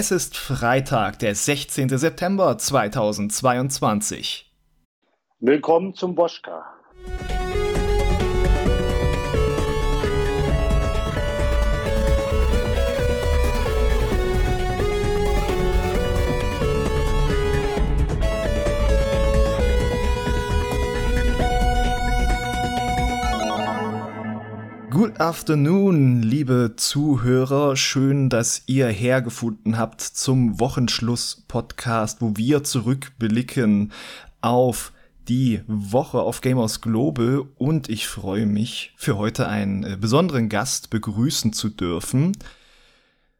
[0.00, 1.88] Es ist Freitag, der 16.
[1.98, 4.48] September 2022.
[5.40, 6.64] Willkommen zum Boschka.
[24.98, 27.76] Good afternoon, liebe Zuhörer.
[27.76, 33.92] Schön, dass ihr hergefunden habt zum Wochenschluss-Podcast, wo wir zurückblicken
[34.40, 34.92] auf
[35.28, 40.90] die Woche auf Gamers Global und ich freue mich, für heute einen äh, besonderen Gast
[40.90, 42.36] begrüßen zu dürfen.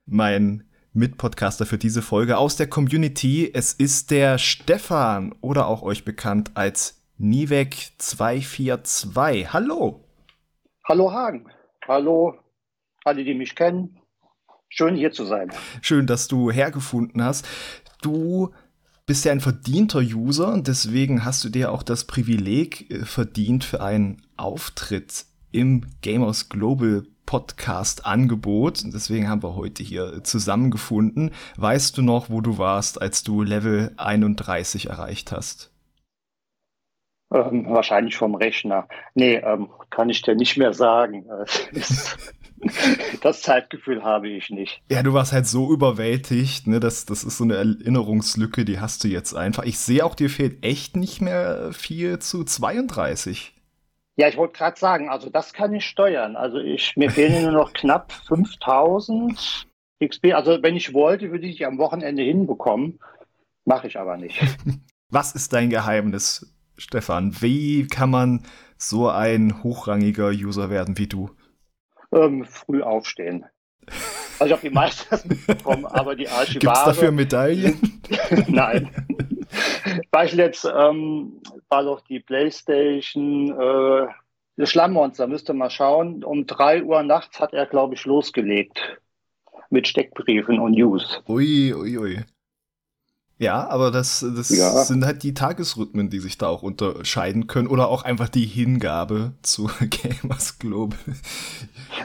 [0.06, 3.50] Mein Mitpodcaster für diese Folge aus der Community.
[3.52, 9.48] Es ist der Stefan oder auch euch bekannt als Nivek242.
[9.48, 10.04] Hallo!
[10.88, 11.44] Hallo Hagen.
[11.86, 12.34] Hallo
[13.04, 14.00] alle, die mich kennen.
[14.70, 15.50] Schön hier zu sein.
[15.82, 17.46] Schön, dass du hergefunden hast.
[18.00, 18.54] Du
[19.04, 23.64] bist ja ein verdienter User und deswegen hast du dir auch das Privileg äh, verdient
[23.64, 28.82] für einen Auftritt im Gamers Global Podcast Angebot.
[28.86, 31.32] Deswegen haben wir heute hier zusammengefunden.
[31.58, 35.70] Weißt du noch, wo du warst, als du Level 31 erreicht hast?
[37.32, 38.88] Ähm, wahrscheinlich vom Rechner.
[39.14, 41.26] Nee, ähm, kann ich dir nicht mehr sagen.
[43.22, 44.80] das Zeitgefühl habe ich nicht.
[44.90, 46.80] Ja, du warst halt so überwältigt, ne?
[46.80, 49.64] Das, das ist so eine Erinnerungslücke, die hast du jetzt einfach.
[49.64, 53.54] Ich sehe auch, dir fehlt echt nicht mehr viel zu 32.
[54.16, 56.34] Ja, ich wollte gerade sagen, also das kann ich steuern.
[56.34, 59.68] Also ich, mir fehlen nur noch knapp 5000
[60.04, 60.32] XP.
[60.32, 62.98] Also wenn ich wollte, würde ich am Wochenende hinbekommen.
[63.64, 64.40] Mache ich aber nicht.
[65.10, 66.57] Was ist dein Geheimnis?
[66.78, 68.42] Stefan, wie kann man
[68.76, 71.30] so ein hochrangiger User werden wie du?
[72.12, 73.44] Ähm, früh aufstehen.
[74.38, 76.58] Also ich habe die meisten mitbekommen, aber die Archivare...
[76.58, 78.00] Gibt es dafür Medaillen?
[78.46, 78.90] Nein.
[80.10, 84.06] Beispiel jetzt ähm, war doch die Playstation, äh,
[84.56, 86.22] das Schlammmonster, müsste mal schauen.
[86.22, 89.00] Um drei Uhr nachts hat er, glaube ich, losgelegt
[89.70, 91.22] mit Steckbriefen und News.
[91.26, 92.24] Ui, ui, ui.
[93.38, 94.70] Ja, aber das, das ja.
[94.82, 99.32] sind halt die Tagesrhythmen, die sich da auch unterscheiden können oder auch einfach die Hingabe
[99.42, 100.98] zu Gamers Global.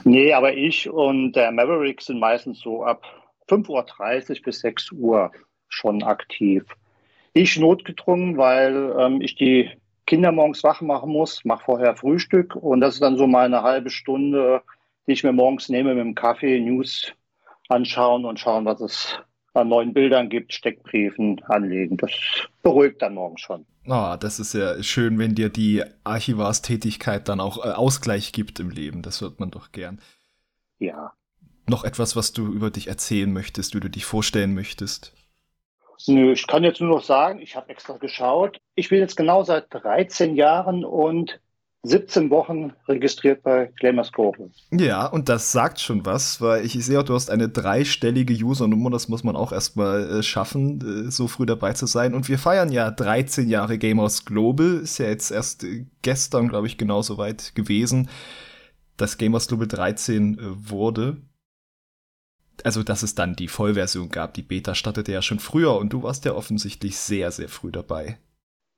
[0.04, 3.04] Nee, aber ich und der Maverick sind meistens so ab
[3.50, 5.32] 5.30 Uhr bis 6 Uhr
[5.70, 6.66] schon aktiv.
[7.34, 9.72] Ich notgedrungen, weil ähm, ich die
[10.06, 13.64] Kinder morgens wach machen muss, mache vorher Frühstück und das ist dann so mal eine
[13.64, 14.62] halbe Stunde,
[15.08, 17.12] die ich mir morgens nehme mit dem Kaffee, News
[17.70, 19.20] anschauen und schauen, was es
[19.54, 21.98] an neuen Bildern gibt, Steckbriefen anlegen.
[21.98, 22.12] Das
[22.62, 23.66] beruhigt dann morgen schon.
[23.88, 28.70] Oh, das ist ja schön, wenn dir die Archivarstätigkeit dann auch äh, Ausgleich gibt im
[28.70, 29.02] Leben.
[29.02, 30.00] Das hört man doch gern.
[30.80, 31.14] Ja.
[31.68, 35.14] Noch etwas, was du über dich erzählen möchtest, wie du dich vorstellen möchtest?
[36.08, 38.60] Nö, ich kann jetzt nur noch sagen, ich habe extra geschaut.
[38.76, 41.40] Ich bin jetzt genau seit 13 Jahren und
[41.86, 44.50] 17 Wochen registriert bei Claimerscope.
[44.72, 49.10] Ja, und das sagt schon was, weil ich sehe, du hast eine dreistellige Usernummer, das
[49.10, 52.14] muss man auch erstmal äh, schaffen, äh, so früh dabei zu sein.
[52.14, 56.68] Und wir feiern ja 13 Jahre Gamers Global, ist ja jetzt erst äh, gestern, glaube
[56.68, 58.10] ich, genauso weit gewesen,
[58.96, 61.18] dass Gamers Global 13 äh, wurde.
[62.64, 64.36] Also, dass es dann die Vollversion gab.
[64.36, 68.20] Die Beta startete ja schon früher und du warst ja offensichtlich sehr, sehr früh dabei.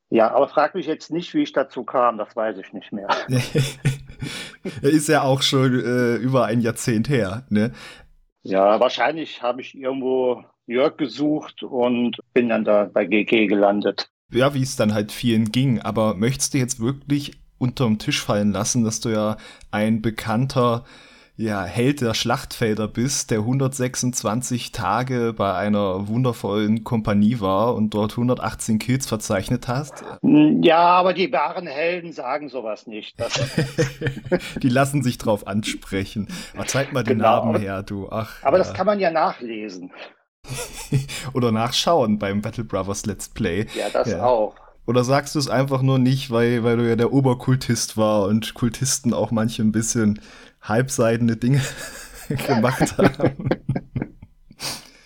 [0.09, 3.07] Ja, aber frag mich jetzt nicht, wie ich dazu kam, das weiß ich nicht mehr.
[4.81, 7.71] ist ja auch schon äh, über ein Jahrzehnt her, ne?
[8.43, 14.09] Ja, wahrscheinlich habe ich irgendwo Jörg gesucht und bin dann da bei GG gelandet.
[14.31, 15.81] Ja, wie es dann halt vielen ging.
[15.81, 19.37] Aber möchtest du jetzt wirklich unterm Tisch fallen lassen, dass du ja
[19.71, 20.85] ein bekannter
[21.37, 28.13] ja, Held der Schlachtfelder bist, der 126 Tage bei einer wundervollen Kompanie war und dort
[28.13, 30.05] 118 Kills verzeichnet hast.
[30.21, 33.17] Ja, aber die wahren Helden sagen sowas nicht.
[34.63, 36.29] die lassen sich drauf ansprechen.
[36.55, 37.45] Aber zeig mal den genau.
[37.45, 38.07] Namen her, du.
[38.09, 38.63] Ach, aber ja.
[38.63, 39.91] das kann man ja nachlesen.
[41.33, 43.67] Oder nachschauen beim Battle Brothers Let's Play.
[43.75, 44.23] Ja, das ja.
[44.23, 44.55] auch.
[44.87, 48.53] Oder sagst du es einfach nur nicht, weil, weil du ja der Oberkultist war und
[48.53, 50.21] Kultisten auch manche ein bisschen
[50.67, 51.61] halbseidene Dinge
[52.47, 53.49] gemacht haben.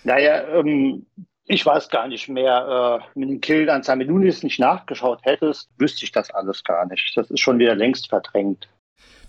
[0.04, 1.06] Naja, ähm,
[1.44, 5.68] ich weiß gar nicht mehr, äh, mit den Killanzahlen, wenn du jetzt nicht nachgeschaut hättest,
[5.78, 7.12] wüsste ich das alles gar nicht.
[7.16, 8.68] Das ist schon wieder längst verdrängt.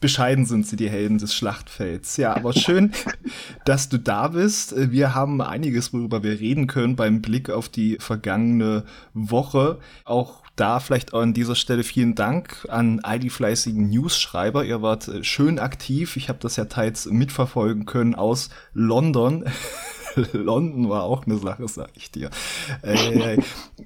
[0.02, 2.18] Bescheiden sind sie, die Helden des Schlachtfelds.
[2.18, 2.92] Ja, aber schön,
[3.66, 4.74] dass du da bist.
[4.92, 8.84] Wir haben einiges, worüber wir reden können beim Blick auf die vergangene
[9.14, 9.80] Woche.
[10.04, 14.66] Auch da vielleicht an dieser Stelle vielen Dank an all die fleißigen News-Schreiber.
[14.66, 16.18] Ihr wart äh, schön aktiv.
[16.18, 19.46] Ich habe das ja teils mitverfolgen können aus London.
[20.34, 22.30] London war auch eine Sache, sag ich dir.
[22.82, 23.38] Äh,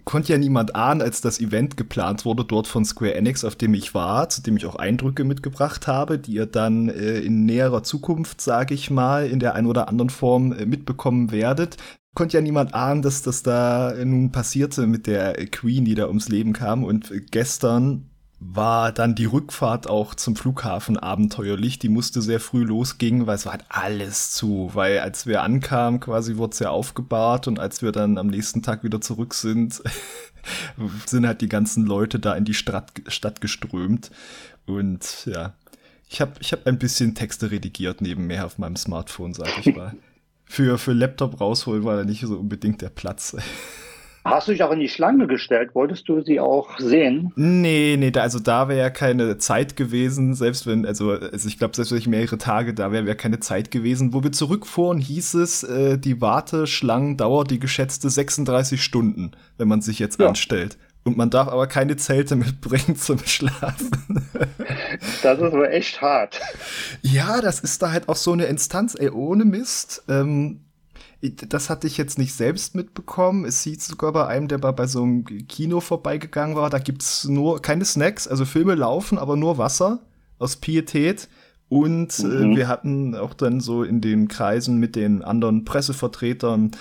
[0.03, 3.73] konnte ja niemand ahnen, als das Event geplant wurde dort von Square Enix, auf dem
[3.73, 7.83] ich war, zu dem ich auch Eindrücke mitgebracht habe, die ihr dann äh, in näherer
[7.83, 11.77] Zukunft, sage ich mal, in der einen oder anderen Form äh, mitbekommen werdet
[12.15, 16.29] konnte ja niemand ahnen, dass das da nun passierte mit der Queen, die da ums
[16.29, 16.85] Leben kam.
[16.85, 18.09] Und gestern
[18.53, 21.79] war dann die Rückfahrt auch zum Flughafen abenteuerlich.
[21.79, 24.69] Die musste sehr früh losgehen, weil es war halt alles zu.
[24.73, 28.61] Weil als wir ankamen, quasi wurde es ja aufgebahrt und als wir dann am nächsten
[28.61, 29.81] Tag wieder zurück sind,
[31.05, 34.11] sind halt die ganzen Leute da in die Stadt, Stadt geströmt.
[34.65, 35.53] Und ja,
[36.09, 39.95] ich habe ich hab ein bisschen Texte redigiert nebenher auf meinem Smartphone, sag ich mal.
[40.45, 43.35] für, für Laptop rausholen war da nicht so unbedingt der Platz.
[44.25, 45.75] Hast du dich auch in die Schlange gestellt?
[45.75, 47.31] Wolltest du sie auch sehen?
[47.35, 51.59] Nee, nee, da, also da wäre ja keine Zeit gewesen, selbst wenn, also, also ich
[51.59, 54.13] glaube, selbst wenn ich mehrere Tage da wäre, wäre keine Zeit gewesen.
[54.13, 59.99] Wo wir zurückfuhren, hieß es, äh, die Warteschlangendauer die geschätzte 36 Stunden, wenn man sich
[59.99, 60.27] jetzt ja.
[60.27, 60.79] anstellt.
[61.03, 63.91] Und man darf aber keine Zelte mitbringen zum Schlafen.
[65.21, 66.41] Das ist aber echt hart.
[67.03, 70.03] Ja, das ist da halt auch so eine Instanz, ey, ohne Mist.
[70.09, 70.64] Ähm,
[71.31, 73.45] das hatte ich jetzt nicht selbst mitbekommen.
[73.45, 77.61] Es sieht sogar bei einem, der bei so einem Kino vorbeigegangen war, da gibt's nur
[77.61, 79.99] keine Snacks, also Filme laufen, aber nur Wasser
[80.39, 81.29] aus Pietät.
[81.67, 82.55] Und äh, mhm.
[82.55, 86.71] wir hatten auch dann so in den Kreisen mit den anderen Pressevertretern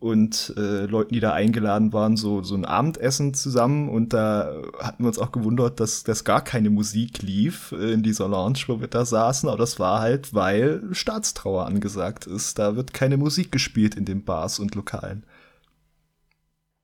[0.00, 3.88] und äh, Leuten, die da eingeladen waren, so, so ein Abendessen zusammen.
[3.88, 8.02] Und da hatten wir uns auch gewundert, dass, dass gar keine Musik lief äh, in
[8.02, 9.48] dieser Lounge, wo wir da saßen.
[9.48, 12.58] Aber das war halt, weil Staatstrauer angesagt ist.
[12.58, 15.24] Da wird keine Musik gespielt in den Bars und Lokalen.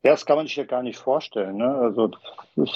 [0.03, 1.59] Ja, das kann man sich ja gar nicht vorstellen.
[1.59, 1.75] Ne?
[1.75, 2.11] Also
[2.57, 2.71] das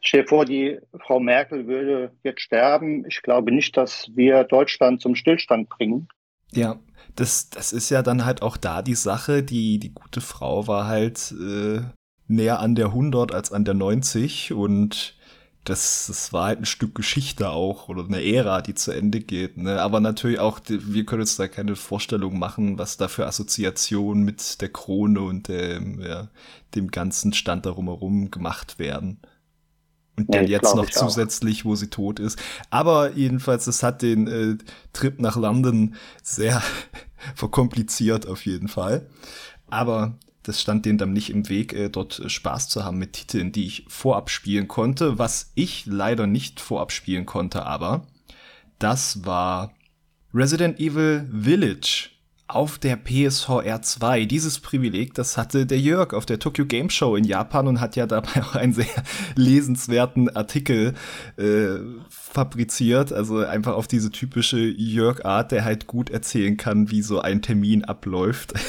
[0.00, 3.04] Stell dir vor, die Frau Merkel würde jetzt sterben.
[3.06, 6.08] Ich glaube nicht, dass wir Deutschland zum Stillstand bringen.
[6.52, 6.78] Ja,
[7.16, 9.42] das, das ist ja dann halt auch da die Sache.
[9.42, 11.80] Die, die gute Frau war halt äh,
[12.28, 15.16] näher an der 100 als an der 90 und
[15.64, 19.58] das, das war halt ein Stück Geschichte auch oder eine Ära, die zu Ende geht.
[19.58, 19.80] Ne?
[19.80, 24.62] Aber natürlich auch, wir können uns da keine Vorstellung machen, was da für Assoziationen mit
[24.62, 26.28] der Krone und dem, ja,
[26.74, 29.18] dem ganzen Stand darum herum gemacht werden.
[30.26, 32.38] Und dann jetzt noch zusätzlich, wo sie tot ist.
[32.70, 34.56] Aber jedenfalls, es hat den äh,
[34.92, 36.62] Trip nach London sehr
[37.34, 39.06] verkompliziert auf jeden Fall.
[39.68, 43.52] Aber das stand denen dann nicht im Weg, äh, dort Spaß zu haben mit Titeln,
[43.52, 45.18] die ich vorab spielen konnte.
[45.18, 48.06] Was ich leider nicht vorab spielen konnte, aber
[48.78, 49.74] das war
[50.32, 52.10] Resident Evil Village
[52.54, 54.24] auf der PSVR 2.
[54.24, 57.96] Dieses Privileg, das hatte der Jörg auf der Tokyo Game Show in Japan und hat
[57.96, 58.86] ja dabei auch einen sehr
[59.36, 60.94] lesenswerten Artikel
[61.36, 63.12] äh, fabriziert.
[63.12, 67.84] Also einfach auf diese typische Jörg-Art, der halt gut erzählen kann, wie so ein Termin
[67.84, 68.54] abläuft.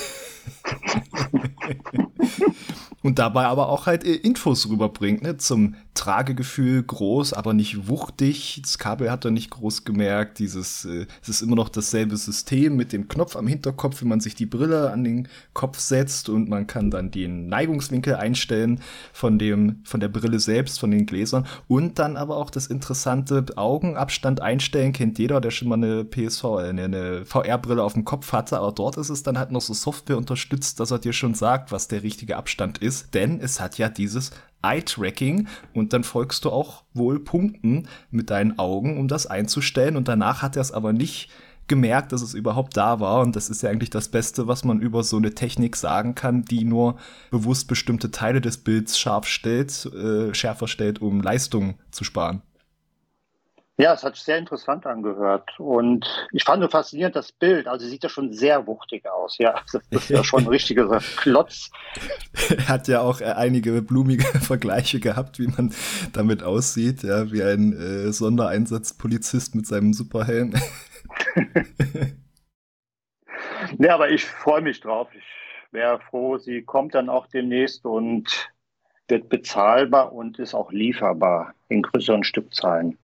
[3.04, 8.60] und dabei aber auch halt äh, Infos rüberbringt, ne, zum Tragegefühl groß, aber nicht wuchtig.
[8.64, 10.40] Das Kabel hat er nicht groß gemerkt.
[10.40, 14.22] Dieses, äh, es ist immer noch dasselbe System mit dem Knopf am Hinterkopf, wenn man
[14.22, 18.80] sich die Brille an den Kopf setzt und man kann dann den Neigungswinkel einstellen
[19.12, 23.46] von dem, von der Brille selbst, von den Gläsern und dann aber auch das interessante
[23.56, 24.94] Augenabstand einstellen.
[24.94, 28.72] Kennt jeder, der schon mal eine PSV, äh, eine VR-Brille auf dem Kopf hatte, aber
[28.72, 31.90] dort ist es dann halt noch so Software unterstützt, dass er dir schon sagt, was
[31.90, 36.84] der richtige Abstand ist, denn es hat ja dieses Eye-Tracking und dann folgst du auch
[36.94, 39.98] wohl Punkten mit deinen Augen, um das einzustellen.
[39.98, 41.30] Und danach hat er es aber nicht
[41.68, 43.22] gemerkt, dass es überhaupt da war.
[43.22, 46.44] Und das ist ja eigentlich das Beste, was man über so eine Technik sagen kann,
[46.44, 46.98] die nur
[47.32, 52.42] bewusst bestimmte Teile des Bilds scharf stellt, äh, schärfer stellt, um Leistung zu sparen.
[53.82, 55.60] Ja, es hat sich sehr interessant angehört.
[55.60, 57.66] Und ich fand nur faszinierend das Bild.
[57.68, 59.40] Also sieht ja schon sehr wuchtig aus.
[59.40, 61.72] Ja, das ist ja schon ein richtiger Klotz.
[62.50, 65.74] Er hat ja auch äh, einige blumige Vergleiche gehabt, wie man
[66.14, 67.02] damit aussieht.
[67.02, 70.54] Ja, wie ein äh, Sondereinsatzpolizist mit seinem Superhelm.
[73.80, 75.08] ja, aber ich freue mich drauf.
[75.18, 75.26] Ich
[75.72, 78.52] wäre froh, sie kommt dann auch demnächst und
[79.08, 83.00] wird bezahlbar und ist auch lieferbar in größeren Stückzahlen.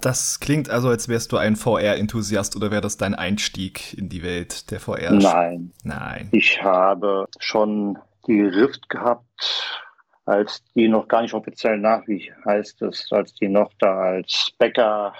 [0.00, 4.22] Das klingt also, als wärst du ein VR-Enthusiast oder wäre das dein Einstieg in die
[4.22, 5.12] Welt der VR?
[5.12, 5.72] Nein.
[5.84, 6.28] Nein.
[6.32, 9.82] Ich habe schon die Rift gehabt,
[10.24, 14.50] als die noch gar nicht offiziell nach, wie heißt es, als die noch da als
[14.58, 15.14] Bäcker.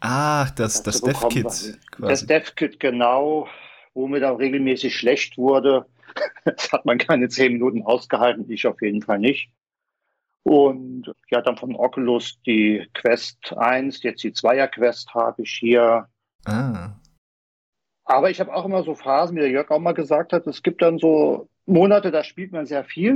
[0.00, 1.78] Ah, das, das Dev-Kit.
[1.98, 3.48] Das Dev-Kit, genau,
[3.94, 5.86] wo mir dann regelmäßig schlecht wurde.
[6.44, 9.48] Das hat man keine zehn Minuten ausgehalten, ich auf jeden Fall nicht.
[10.44, 16.08] Und ja, dann von Oculus die Quest 1, jetzt die Zweier Quest habe ich hier.
[16.44, 16.96] Ah.
[18.04, 20.62] Aber ich habe auch immer so Phasen, wie der Jörg auch mal gesagt hat, es
[20.62, 23.14] gibt dann so Monate, da spielt man sehr viel.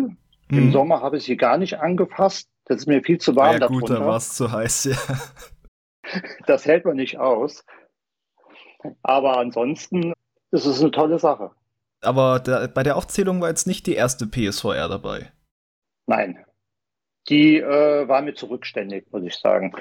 [0.49, 0.59] Mhm.
[0.59, 2.49] Im Sommer habe ich sie gar nicht angefasst.
[2.67, 3.61] Das ist mir viel zu warm.
[3.61, 4.97] Ja, gut, da war es zu heiß, ja.
[6.47, 7.65] Das hält man nicht aus.
[9.03, 10.13] Aber ansonsten
[10.53, 11.51] ist es eine tolle Sache.
[12.01, 15.33] Aber der, bei der Aufzählung war jetzt nicht die erste PSVR dabei.
[16.07, 16.46] Nein.
[17.29, 19.75] Die äh, war mir zurückständig, muss ich sagen.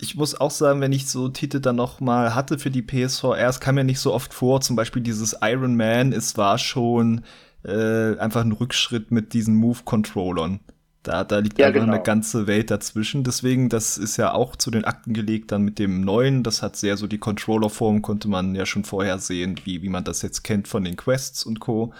[0.00, 3.48] Ich muss auch sagen, wenn ich so Titel dann noch mal hatte für die PSVR,
[3.48, 7.22] es kam mir nicht so oft vor, zum Beispiel dieses Iron Man, es war schon
[7.64, 10.60] äh, einfach ein Rückschritt mit diesen Move-Controllern.
[11.04, 11.92] Da, da liegt ja, einfach genau.
[11.92, 13.24] eine ganze Welt dazwischen.
[13.24, 16.42] Deswegen, das ist ja auch zu den Akten gelegt dann mit dem neuen.
[16.42, 20.04] Das hat sehr so die Controller-Form, konnte man ja schon vorher sehen, wie, wie man
[20.04, 21.92] das jetzt kennt von den Quests und Co.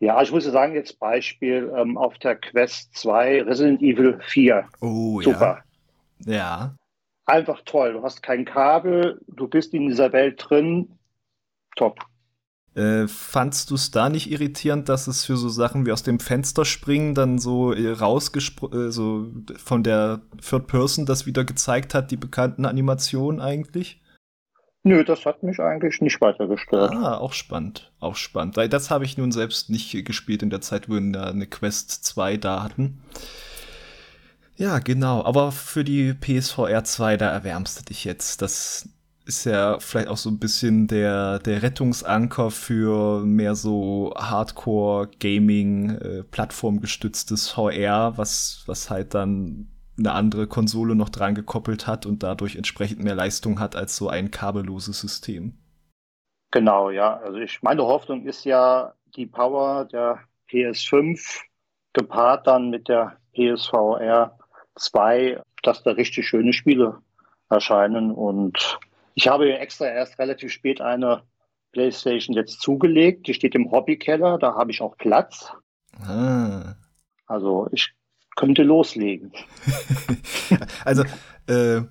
[0.00, 4.68] Ja, ich muss sagen, jetzt Beispiel ähm, auf der Quest 2 Resident Evil 4.
[4.80, 5.64] Oh, Super.
[6.24, 6.32] Ja.
[6.32, 6.74] ja.
[7.26, 7.94] Einfach toll.
[7.94, 10.98] Du hast kein Kabel, du bist in dieser Welt drin.
[11.76, 11.98] Top.
[12.74, 16.20] Äh, fandst du es da nicht irritierend, dass es für so Sachen wie aus dem
[16.20, 19.26] Fenster springen dann so äh, rausgesprungen, äh, so
[19.56, 24.00] von der Third Person das wieder gezeigt hat, die bekannten Animationen eigentlich?
[24.88, 26.94] Nö, das hat mich eigentlich nicht weiter gestört.
[26.94, 28.56] Ah, auch spannend, auch spannend.
[28.56, 32.04] Weil das habe ich nun selbst nicht gespielt in der Zeit, wo wir eine Quest
[32.06, 33.02] 2 da hatten.
[34.56, 35.22] Ja, genau.
[35.26, 38.40] Aber für die PSVR 2, da erwärmst du dich jetzt.
[38.40, 38.88] Das
[39.26, 46.22] ist ja vielleicht auch so ein bisschen der, der Rettungsanker für mehr so Hardcore-Gaming, äh,
[46.22, 49.68] plattformgestütztes VR, was, was halt dann
[49.98, 54.08] eine andere Konsole noch dran gekoppelt hat und dadurch entsprechend mehr Leistung hat als so
[54.08, 55.58] ein kabelloses System.
[56.50, 57.16] Genau, ja.
[57.18, 61.40] Also ich, meine Hoffnung ist ja die Power der PS5
[61.92, 64.38] gepaart dann mit der PSVR
[64.76, 66.98] 2, dass da richtig schöne Spiele
[67.50, 68.78] erscheinen und
[69.14, 71.22] ich habe extra erst relativ spät eine
[71.72, 73.26] PlayStation jetzt zugelegt.
[73.26, 75.52] Die steht im Hobbykeller, da habe ich auch Platz.
[76.06, 76.76] Ah.
[77.26, 77.97] Also ich
[78.38, 79.32] könnte loslegen.
[80.84, 81.02] also
[81.48, 81.82] äh,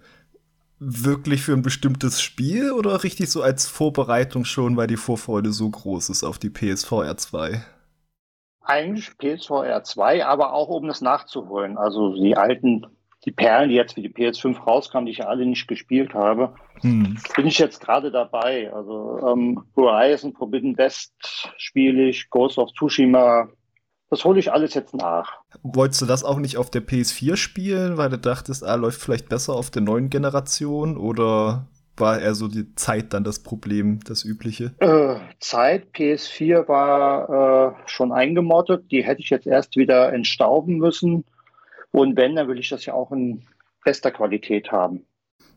[0.80, 5.70] wirklich für ein bestimmtes Spiel oder richtig so als Vorbereitung schon, weil die Vorfreude so
[5.70, 7.62] groß ist auf die PSVR 2?
[8.62, 11.78] Eigentlich PSVR 2, aber auch um das nachzuholen.
[11.78, 12.86] Also die alten
[13.26, 16.56] die Perlen, die jetzt für die PS5 rauskamen, die ich ja alle nicht gespielt habe,
[16.80, 17.18] hm.
[17.36, 18.72] bin ich jetzt gerade dabei.
[18.72, 21.14] Also ähm, Horizon, Forbidden West
[21.58, 23.50] spiele ich, Ghost of Tsushima,
[24.10, 25.34] das hole ich alles jetzt nach.
[25.64, 29.30] Wolltest du das auch nicht auf der PS4 spielen, weil du dachtest, ah, läuft vielleicht
[29.30, 34.24] besser auf der neuen Generation oder war eher so die Zeit dann das Problem, das
[34.24, 34.74] übliche?
[34.80, 41.26] Äh, Zeit, PS4 war äh, schon eingemottet, die hätte ich jetzt erst wieder entstauben müssen.
[41.92, 43.44] Und wenn, dann will ich das ja auch in
[43.84, 45.06] bester Qualität haben.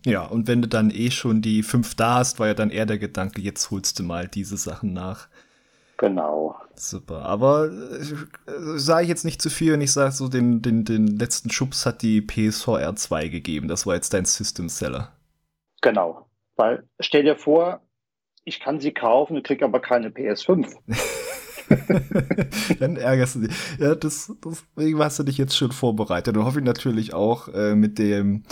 [0.06, 2.86] Ja, und wenn du dann eh schon die fünf da hast, war ja dann eher
[2.86, 5.28] der Gedanke, jetzt holst du mal diese Sachen nach.
[5.98, 6.56] Genau.
[6.80, 7.26] Super.
[7.26, 11.06] Aber äh, sage ich jetzt nicht zu viel und ich sage so, den, den, den
[11.18, 13.68] letzten Schubs hat die PSVR 2 gegeben.
[13.68, 15.12] Das war jetzt dein System Seller.
[15.82, 16.26] Genau.
[16.56, 17.82] Weil stell dir vor,
[18.44, 20.74] ich kann sie kaufen, krieg aber keine PS5.
[22.80, 23.54] Dann ärgerst du dich.
[23.78, 26.34] Ja, das, deswegen hast du dich jetzt schon vorbereitet.
[26.36, 28.44] Und hoffe ich natürlich auch äh, mit dem,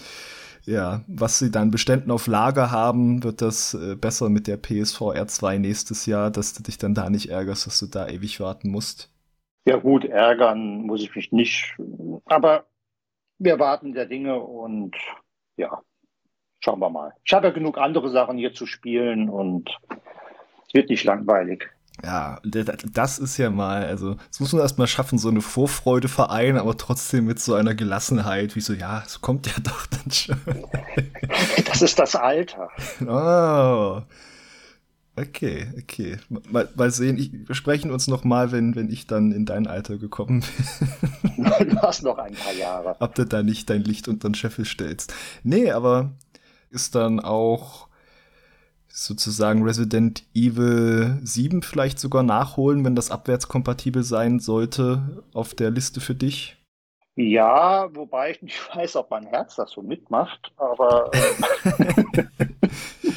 [0.68, 5.26] ja, was sie dann Beständen auf Lager haben, wird das äh, besser mit der PSVR
[5.26, 8.70] 2 nächstes Jahr, dass du dich dann da nicht ärgerst, dass du da ewig warten
[8.70, 9.10] musst.
[9.66, 11.74] Ja gut, ärgern muss ich mich nicht.
[12.26, 12.66] Aber
[13.38, 14.94] wir warten der Dinge und
[15.56, 15.80] ja,
[16.60, 17.14] schauen wir mal.
[17.24, 19.70] Ich habe ja genug andere Sachen hier zu spielen und
[20.66, 21.70] es wird nicht langweilig.
[22.04, 26.56] Ja, das ist ja mal, also, das muss man erstmal schaffen, so eine Vorfreude vereinen,
[26.56, 30.38] aber trotzdem mit so einer Gelassenheit, wie so, ja, es kommt ja doch dann schon.
[31.66, 32.68] Das ist das Alter.
[33.06, 34.02] Oh.
[35.16, 36.18] Okay, okay.
[36.28, 39.66] Mal, mal sehen, ich, wir sprechen uns noch mal, wenn, wenn ich dann in dein
[39.66, 40.44] Alter gekommen
[40.76, 40.88] bin.
[41.70, 42.96] Du hast noch ein paar Jahre.
[43.00, 45.12] Ob du da nicht dein Licht unter den Scheffel stellst.
[45.42, 46.12] Nee, aber
[46.70, 47.87] ist dann auch
[49.04, 56.00] sozusagen Resident Evil 7 vielleicht sogar nachholen, wenn das abwärtskompatibel sein sollte auf der Liste
[56.00, 56.56] für dich?
[57.20, 61.10] Ja, wobei ich nicht weiß, ob mein Herz das so mitmacht, aber.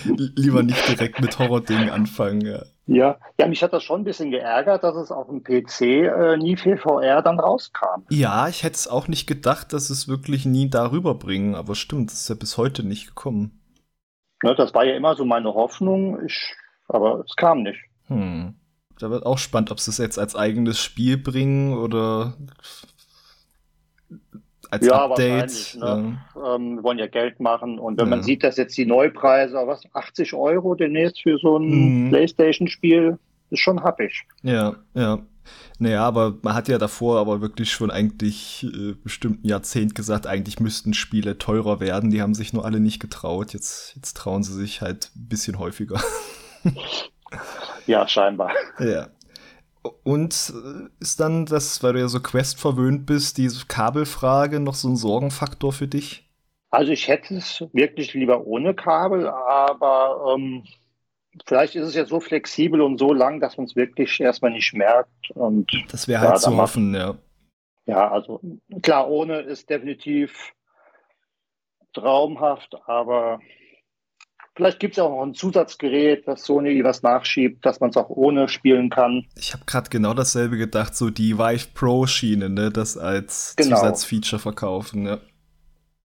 [0.03, 2.63] Äh, Lieber nicht direkt mit Horror-Dingen anfangen, ja.
[2.87, 6.37] Ja, ja, mich hat das schon ein bisschen geärgert, dass es auf dem PC äh,
[6.37, 8.01] nie für VR dann rauskam.
[8.09, 12.11] Ja, ich hätte es auch nicht gedacht, dass es wirklich nie darüber bringen, aber stimmt,
[12.11, 13.60] es ist ja bis heute nicht gekommen.
[14.43, 16.55] Ne, das war ja immer so meine Hoffnung, ich,
[16.87, 17.79] aber es kam nicht.
[18.07, 18.55] Hm.
[18.99, 22.35] Da wird auch spannend, ob sie es jetzt als eigenes Spiel bringen oder
[24.69, 25.77] als ja, Update.
[25.79, 26.17] Ne?
[26.35, 26.55] Ja.
[26.55, 28.09] Ähm, wir wollen ja Geld machen und wenn ja.
[28.09, 32.09] man sieht, dass jetzt die Neupreise, was, 80 Euro demnächst für so ein mhm.
[32.09, 33.19] Playstation-Spiel,
[33.49, 34.23] ist schon happig.
[34.43, 35.19] Ja, ja.
[35.79, 40.27] Naja, aber man hat ja davor aber wirklich schon eigentlich äh, bestimmt ein Jahrzehnt gesagt,
[40.27, 42.11] eigentlich müssten Spiele teurer werden.
[42.11, 43.53] Die haben sich nur alle nicht getraut.
[43.53, 45.99] Jetzt, jetzt trauen sie sich halt ein bisschen häufiger.
[47.87, 48.51] ja, scheinbar.
[48.79, 49.07] Ja.
[50.03, 54.75] Und äh, ist dann das, weil du ja so Quest verwöhnt bist, diese Kabelfrage noch
[54.75, 56.29] so ein Sorgenfaktor für dich?
[56.69, 60.63] Also ich hätte es wirklich lieber ohne Kabel, aber ähm,
[61.45, 64.73] vielleicht ist es ja so flexibel und so lang, dass man es wirklich erstmal nicht
[64.73, 65.31] merkt.
[65.31, 67.15] Und das wäre halt ja, zu hoffen, ja.
[67.85, 68.41] Ja, also
[68.81, 70.53] klar, ohne ist definitiv
[71.93, 73.39] traumhaft, aber
[74.55, 78.09] vielleicht gibt es auch noch ein Zusatzgerät, das Sony was nachschiebt, dass man es auch
[78.09, 79.25] ohne spielen kann.
[79.35, 83.77] Ich habe gerade genau dasselbe gedacht, so die Vive Pro Schiene, ne, das als genau.
[83.77, 85.19] Zusatzfeature verkaufen, ja.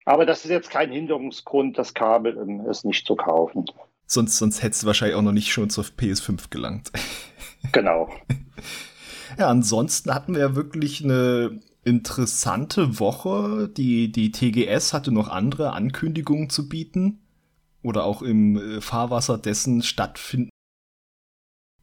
[0.05, 2.37] Aber das ist jetzt kein Hinderungsgrund, das Kabel
[2.69, 3.65] ist nicht zu kaufen.
[4.07, 6.93] Sonst, sonst hättest du wahrscheinlich auch noch nicht schon zur PS5 gelangt.
[7.73, 8.13] Genau.
[9.39, 13.69] ja, ansonsten hatten wir ja wirklich eine interessante Woche.
[13.69, 17.21] Die, die TGS hatte noch andere Ankündigungen zu bieten.
[17.83, 20.51] Oder auch im äh, Fahrwasser dessen stattfinden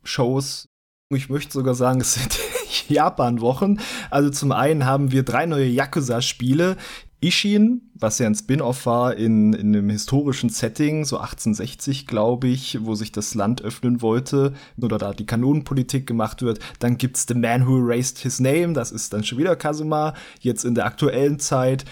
[0.03, 0.67] Shows.
[1.13, 2.39] Ich möchte sogar sagen, es sind
[2.89, 3.79] Japan-Wochen.
[4.09, 6.77] Also zum einen haben wir drei neue Yakuza-Spiele,
[7.21, 12.79] Ishin, was ja ein Spin-off war in, in einem historischen Setting, so 1860, glaube ich,
[12.81, 16.59] wo sich das Land öffnen wollte oder da die Kanonenpolitik gemacht wird.
[16.79, 20.65] Dann gibt's The Man Who Erased His Name, das ist dann schon wieder Kazuma, jetzt
[20.65, 21.85] in der aktuellen Zeit.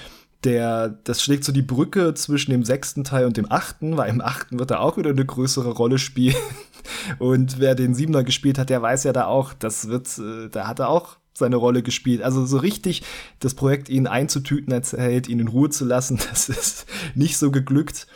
[0.45, 4.21] Der, das schlägt so die Brücke zwischen dem sechsten Teil und dem achten, weil im
[4.21, 6.35] achten wird er auch wieder eine größere Rolle spielen.
[7.19, 10.65] Und wer den Siebener gespielt hat, der weiß ja da auch, das wird, äh, da
[10.65, 12.21] hat er auch seine Rolle gespielt.
[12.21, 13.03] Also so richtig
[13.39, 18.07] das Projekt ihn einzutüten erzählt, ihn in Ruhe zu lassen, das ist nicht so geglückt.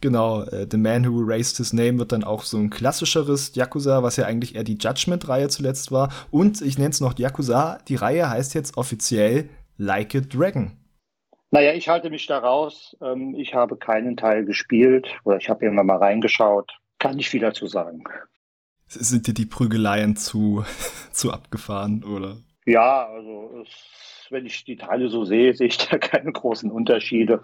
[0.00, 4.02] Genau, äh, The Man Who Erased His Name wird dann auch so ein klassischeres Yakuza,
[4.02, 6.10] was ja eigentlich eher die Judgment-Reihe zuletzt war.
[6.30, 10.76] Und ich nenne es noch Yakuza, die Reihe heißt jetzt offiziell Like a Dragon.
[11.50, 12.96] Naja, ich halte mich da raus.
[13.02, 16.72] Ähm, ich habe keinen Teil gespielt oder ich habe irgendwann mal reingeschaut.
[16.98, 18.04] Kann ich viel dazu sagen.
[18.86, 20.64] Sind dir die Prügeleien zu,
[21.12, 22.36] zu abgefahren, oder?
[22.66, 27.42] Ja, also es, wenn ich die Teile so sehe, sehe ich da keine großen Unterschiede.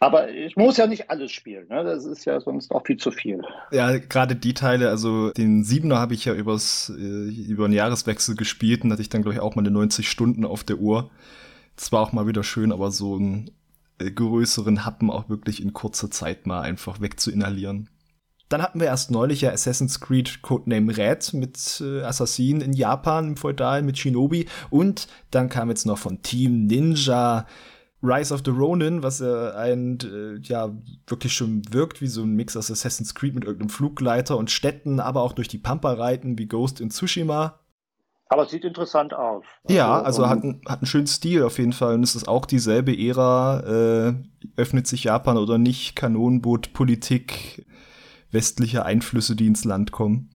[0.00, 1.82] Aber ich muss ja nicht alles spielen, ne?
[1.82, 3.42] Das ist ja sonst auch viel zu viel.
[3.72, 8.36] Ja, gerade die Teile, also den Siebener habe ich ja übers, äh, über einen Jahreswechsel
[8.36, 11.10] gespielt und hatte ich dann, glaube ich, auch mal eine 90 Stunden auf der Uhr.
[11.76, 13.50] Das war auch mal wieder schön, aber so einen
[13.98, 17.90] äh, größeren Happen auch wirklich in kurzer Zeit mal einfach wegzuinhalieren.
[18.48, 23.28] Dann hatten wir erst neulich ja Assassin's Creed Codename Red mit äh, Assassinen in Japan
[23.28, 27.46] im Feudal mit Shinobi und dann kam jetzt noch von Team Ninja
[28.04, 30.70] Rise of the Ronin, was ja ein, äh, ja,
[31.06, 35.00] wirklich schon wirkt wie so ein Mix aus Assassin's Creed mit irgendeinem Fluggleiter und Städten,
[35.00, 37.60] aber auch durch die Pampa reiten wie Ghost in Tsushima.
[38.28, 39.44] Aber es sieht interessant aus.
[39.68, 41.94] Ja, also, also hat, ein, hat einen schönen Stil auf jeden Fall.
[41.94, 43.60] Und es ist auch dieselbe Ära.
[43.60, 44.14] Äh,
[44.56, 45.94] öffnet sich Japan oder nicht?
[45.94, 47.66] Kanonenboot, Politik,
[48.34, 50.30] westliche Einflüsse, die ins Land kommen.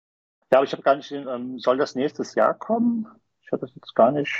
[0.52, 3.06] Ja, aber ich habe gar nicht, ähm, soll das nächstes Jahr kommen?
[3.42, 4.32] Ich habe das jetzt gar nicht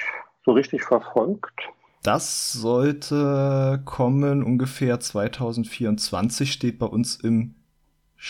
[0.45, 1.63] so richtig verfolgt.
[2.03, 7.55] Das sollte kommen ungefähr 2024, steht bei uns im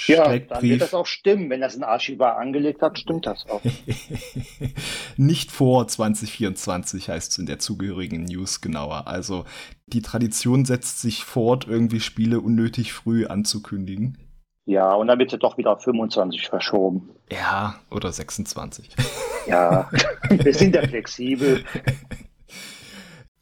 [0.06, 1.50] ja, dann wird das auch stimmen.
[1.50, 3.62] Wenn das ein Archivar angelegt hat, stimmt das auch.
[5.16, 9.06] Nicht vor 2024 heißt es in der zugehörigen News genauer.
[9.06, 9.44] Also
[9.86, 14.18] die Tradition setzt sich fort, irgendwie Spiele unnötig früh anzukündigen.
[14.66, 17.10] Ja, und dann wird es doch wieder auf 25 verschoben.
[17.30, 18.90] Ja, oder 26.
[19.46, 19.90] Ja,
[20.30, 21.62] wir sind ja flexibel.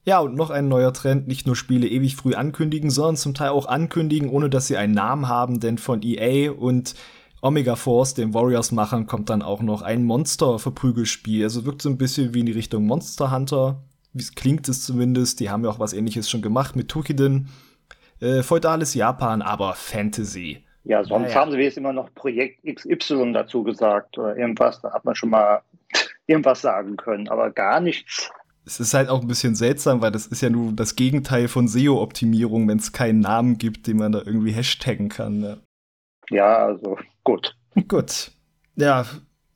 [0.05, 3.51] Ja, und noch ein neuer Trend, nicht nur Spiele ewig früh ankündigen, sondern zum Teil
[3.51, 6.97] auch ankündigen, ohne dass sie einen Namen haben, denn von EA und
[7.41, 11.45] Omega Force, den Warriors-Machern, kommt dann auch noch ein Monster-Verprügelspiel.
[11.45, 13.85] Also wirkt so ein bisschen wie in die Richtung Monster Hunter.
[14.13, 15.39] Wie klingt es zumindest.
[15.39, 17.49] Die haben ja auch was ähnliches schon gemacht mit Tukiden.
[18.21, 20.65] Äh, feudales Japan, aber Fantasy.
[20.85, 21.41] Ja, sonst naja.
[21.41, 24.81] haben sie jetzt immer noch Projekt XY dazu gesagt oder irgendwas.
[24.81, 25.63] Da hat man schon mal
[26.27, 28.31] irgendwas sagen können, aber gar nichts
[28.65, 31.67] es ist halt auch ein bisschen seltsam, weil das ist ja nur das Gegenteil von
[31.67, 35.41] SEO-Optimierung, wenn es keinen Namen gibt, den man da irgendwie hashtaggen kann.
[35.41, 35.61] Ne?
[36.31, 37.57] Ja, also gut.
[37.89, 38.31] Gut.
[38.77, 39.05] Ja,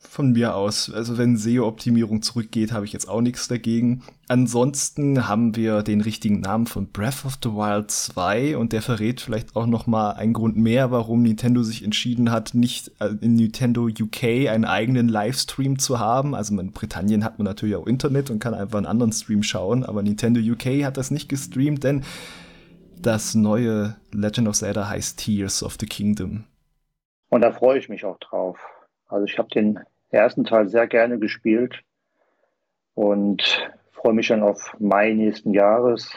[0.07, 0.91] von mir aus.
[0.93, 4.03] Also wenn SEO-Optimierung zurückgeht, habe ich jetzt auch nichts dagegen.
[4.29, 9.21] Ansonsten haben wir den richtigen Namen von Breath of the Wild 2 und der verrät
[9.21, 13.37] vielleicht auch noch mal einen Grund mehr, warum Nintendo sich entschieden hat, nicht äh, in
[13.37, 16.35] Nintendo UK einen eigenen Livestream zu haben.
[16.35, 19.85] Also in Britannien hat man natürlich auch Internet und kann einfach einen anderen Stream schauen,
[19.85, 22.03] aber Nintendo UK hat das nicht gestreamt, denn
[23.01, 26.45] das neue Legend of Zelda heißt Tears of the Kingdom.
[27.29, 28.59] Und da freue ich mich auch drauf.
[29.09, 29.79] Also ich habe den
[30.11, 31.83] ersten Teil sehr gerne gespielt
[32.95, 36.11] und freue mich dann auf Mai nächsten Jahres,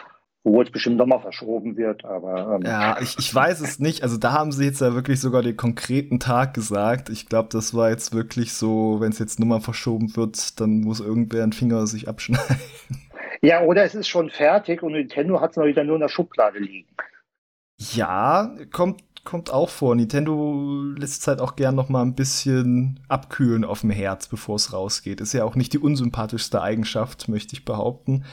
[0.44, 2.56] wo es bestimmt nochmal verschoben wird, aber.
[2.56, 4.04] Ähm ja, ich, ich weiß es nicht.
[4.04, 7.10] Also da haben sie jetzt ja wirklich sogar den konkreten Tag gesagt.
[7.10, 11.00] Ich glaube, das war jetzt wirklich so, wenn es jetzt nochmal verschoben wird, dann muss
[11.00, 12.58] irgendwer einen Finger sich abschneiden.
[13.42, 16.10] Ja, oder es ist schon fertig und Nintendo hat es noch wieder nur in der
[16.10, 16.90] Schublade liegen.
[17.78, 19.96] Ja, kommt kommt auch vor.
[19.96, 24.56] Nintendo lässt es halt auch gern noch mal ein bisschen abkühlen auf dem Herz, bevor
[24.56, 25.22] es rausgeht.
[25.22, 28.24] Ist ja auch nicht die unsympathischste Eigenschaft, möchte ich behaupten.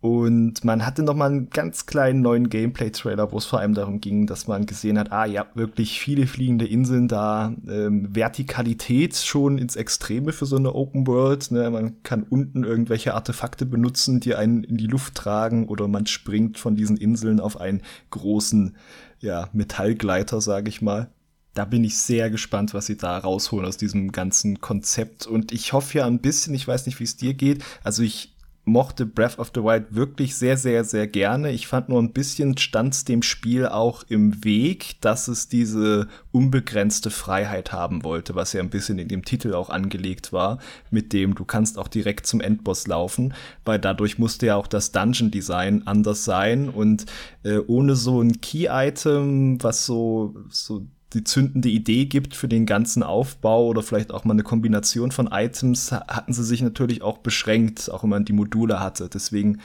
[0.00, 4.00] Und man hatte noch mal einen ganz kleinen neuen Gameplay-Trailer, wo es vor allem darum
[4.00, 9.58] ging, dass man gesehen hat, ah, habt wirklich viele fliegende Inseln da, ähm, Vertikalität schon
[9.58, 11.50] ins Extreme für so eine Open World.
[11.50, 11.68] Ne?
[11.70, 16.56] Man kann unten irgendwelche Artefakte benutzen, die einen in die Luft tragen, oder man springt
[16.56, 18.76] von diesen Inseln auf einen großen
[19.20, 21.10] ja, Metallgleiter, sage ich mal.
[21.54, 25.26] Da bin ich sehr gespannt, was sie da rausholen aus diesem ganzen Konzept.
[25.26, 27.64] Und ich hoffe ja ein bisschen, ich weiß nicht, wie es dir geht.
[27.82, 31.50] Also ich mochte Breath of the Wild wirklich sehr, sehr, sehr gerne.
[31.50, 37.10] Ich fand nur ein bisschen stand dem Spiel auch im Weg, dass es diese unbegrenzte
[37.10, 40.58] Freiheit haben wollte, was ja ein bisschen in dem Titel auch angelegt war,
[40.90, 44.92] mit dem du kannst auch direkt zum Endboss laufen, weil dadurch musste ja auch das
[44.92, 47.06] Dungeon Design anders sein und
[47.42, 53.02] äh, ohne so ein Key-Item, was so, so die zündende Idee gibt für den ganzen
[53.02, 57.90] Aufbau oder vielleicht auch mal eine Kombination von Items, hatten sie sich natürlich auch beschränkt,
[57.90, 59.08] auch wenn man die Module hatte.
[59.08, 59.60] Deswegen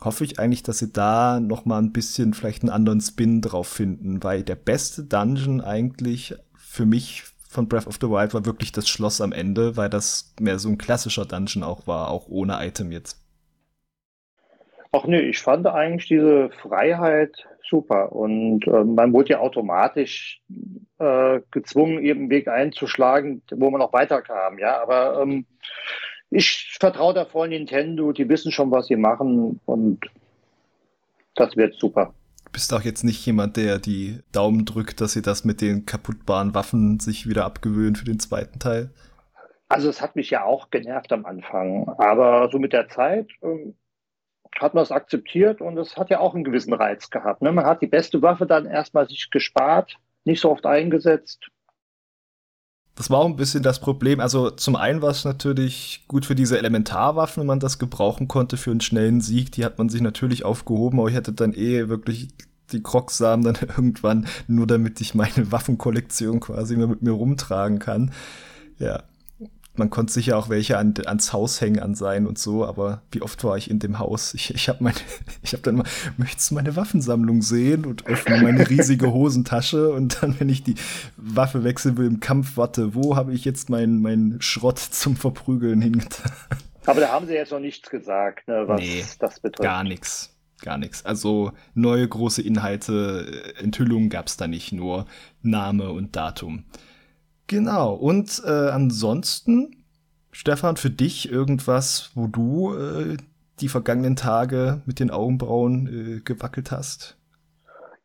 [0.00, 3.68] hoffe ich eigentlich, dass sie da noch mal ein bisschen vielleicht einen anderen Spin drauf
[3.68, 8.72] finden, weil der beste Dungeon eigentlich für mich von Breath of the Wild war wirklich
[8.72, 12.64] das Schloss am Ende, weil das mehr so ein klassischer Dungeon auch war, auch ohne
[12.64, 13.20] Item jetzt.
[14.92, 18.12] Ach nee, ich fand eigentlich diese Freiheit super.
[18.12, 20.42] Und äh, man wurde ja automatisch
[21.00, 24.58] äh, gezwungen, eben einen Weg einzuschlagen, wo man auch weiterkam.
[24.58, 25.46] Ja, aber ähm,
[26.30, 29.98] ich vertraue da voll Nintendo, die wissen schon, was sie machen und
[31.34, 32.14] das wird super.
[32.44, 35.86] Du bist auch jetzt nicht jemand, der die Daumen drückt, dass sie das mit den
[35.86, 38.90] kaputtbaren Waffen sich wieder abgewöhnen für den zweiten Teil?
[39.68, 43.74] Also es hat mich ja auch genervt am Anfang, aber so mit der Zeit ähm,
[44.58, 47.40] hat man es akzeptiert und es hat ja auch einen gewissen Reiz gehabt.
[47.40, 47.52] Ne?
[47.52, 51.48] Man hat die beste Waffe dann erstmal sich gespart, nicht so oft eingesetzt.
[52.94, 54.20] Das war auch ein bisschen das Problem.
[54.20, 58.56] Also zum einen war es natürlich gut für diese Elementarwaffen, wenn man das gebrauchen konnte
[58.56, 59.52] für einen schnellen Sieg.
[59.52, 62.28] Die hat man sich natürlich aufgehoben, aber ich hätte dann eh wirklich
[62.72, 68.12] die Krogsamen dann irgendwann, nur damit ich meine Waffenkollektion quasi mit mir rumtragen kann.
[68.78, 69.04] Ja
[69.80, 73.22] man konnte sicher auch welche an, ans Haus hängen an sein und so, aber wie
[73.22, 74.34] oft war ich in dem Haus?
[74.34, 74.96] Ich, ich habe meine,
[75.42, 75.84] ich habe dann immer,
[76.18, 80.74] möchtest du meine Waffensammlung sehen und öffne meine riesige Hosentasche und dann, wenn ich die
[81.16, 85.80] Waffe wechseln will im Kampf, warte, wo habe ich jetzt meinen mein Schrott zum Verprügeln
[85.80, 86.30] hingetan?
[86.86, 89.62] Aber da haben sie jetzt noch nichts gesagt, ne, was nee, das betrifft.
[89.62, 90.36] Gar nichts.
[90.62, 91.06] Gar nichts.
[91.06, 95.06] Also neue große Inhalte, äh, Enthüllungen gab es da nicht, nur
[95.42, 96.64] Name und Datum.
[97.50, 97.94] Genau.
[97.94, 99.84] Und äh, ansonsten,
[100.30, 103.16] Stefan, für dich irgendwas, wo du äh,
[103.58, 107.18] die vergangenen Tage mit den Augenbrauen äh, gewackelt hast?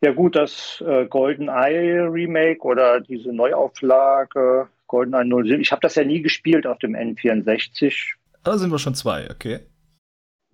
[0.01, 5.61] Ja gut, das äh, Golden Eye Remake oder diese Neuauflage Golden Eye 07.
[5.61, 8.15] Ich habe das ja nie gespielt auf dem N64.
[8.43, 9.59] Da sind wir schon zwei, okay.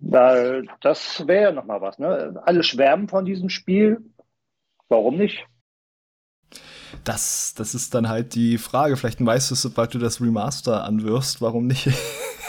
[0.00, 1.98] Da, das wäre ja nochmal was.
[1.98, 2.42] Ne?
[2.44, 4.02] Alle schwärmen von diesem Spiel.
[4.90, 5.46] Warum nicht?
[7.04, 8.96] Das, das ist dann halt die Frage.
[8.96, 11.88] Vielleicht weißt du, sobald du das Remaster anwirfst, warum nicht?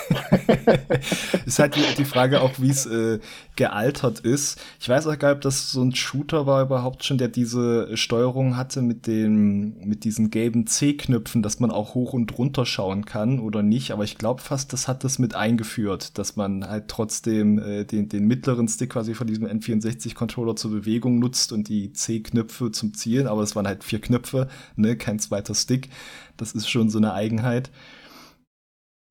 [1.46, 3.20] ist halt die, die, Frage auch, wie es äh,
[3.56, 4.60] gealtert ist.
[4.80, 7.96] Ich weiß auch gar nicht, ob das so ein Shooter war überhaupt schon, der diese
[7.96, 13.06] Steuerung hatte mit den, mit diesen gelben C-Knöpfen, dass man auch hoch und runter schauen
[13.06, 13.92] kann oder nicht.
[13.92, 18.10] Aber ich glaube fast, das hat das mit eingeführt, dass man halt trotzdem äh, den,
[18.10, 23.28] den mittleren Stick quasi von diesem N64-Controller zur Bewegung nutzt und die C-Knöpfe zum Zielen.
[23.28, 24.33] Aber es waren halt vier Knöpfe,
[24.76, 25.90] ne, kein zweiter Stick.
[26.38, 27.72] Das ist schon so eine Eigenheit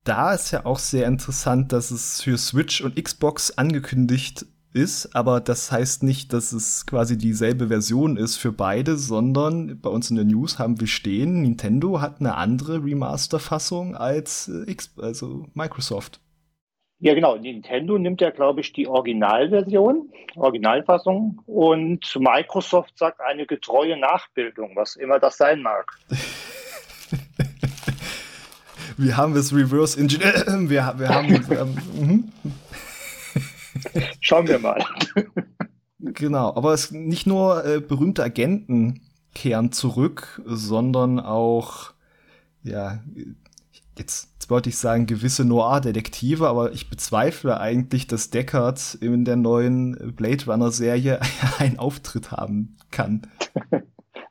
[0.05, 5.41] da ist ja auch sehr interessant, dass es für Switch und Xbox angekündigt ist, aber
[5.41, 10.17] das heißt nicht, dass es quasi dieselbe Version ist für beide, sondern bei uns in
[10.17, 16.22] der News haben wir stehen, Nintendo hat eine andere Remaster-Fassung als äh, X, also Microsoft.
[17.03, 17.35] Ja, genau.
[17.35, 24.95] Nintendo nimmt ja, glaube ich, die Originalversion, Originalfassung und Microsoft sagt eine getreue Nachbildung, was
[24.95, 25.85] immer das sein mag.
[28.97, 30.47] wir haben das Reverse Engineer.
[30.69, 31.45] Wir, wir haben.
[31.99, 32.33] ähm,
[34.21, 34.85] Schauen wir mal.
[35.99, 39.01] genau, aber es nicht nur äh, berühmte Agenten
[39.35, 41.95] kehren zurück, sondern auch,
[42.63, 43.03] ja,
[43.99, 49.37] jetzt, jetzt wollte ich sagen, gewisse Noir-Detektive, aber ich bezweifle eigentlich, dass Deckard in der
[49.37, 51.21] neuen Blade Runner-Serie
[51.59, 53.23] einen Auftritt haben kann.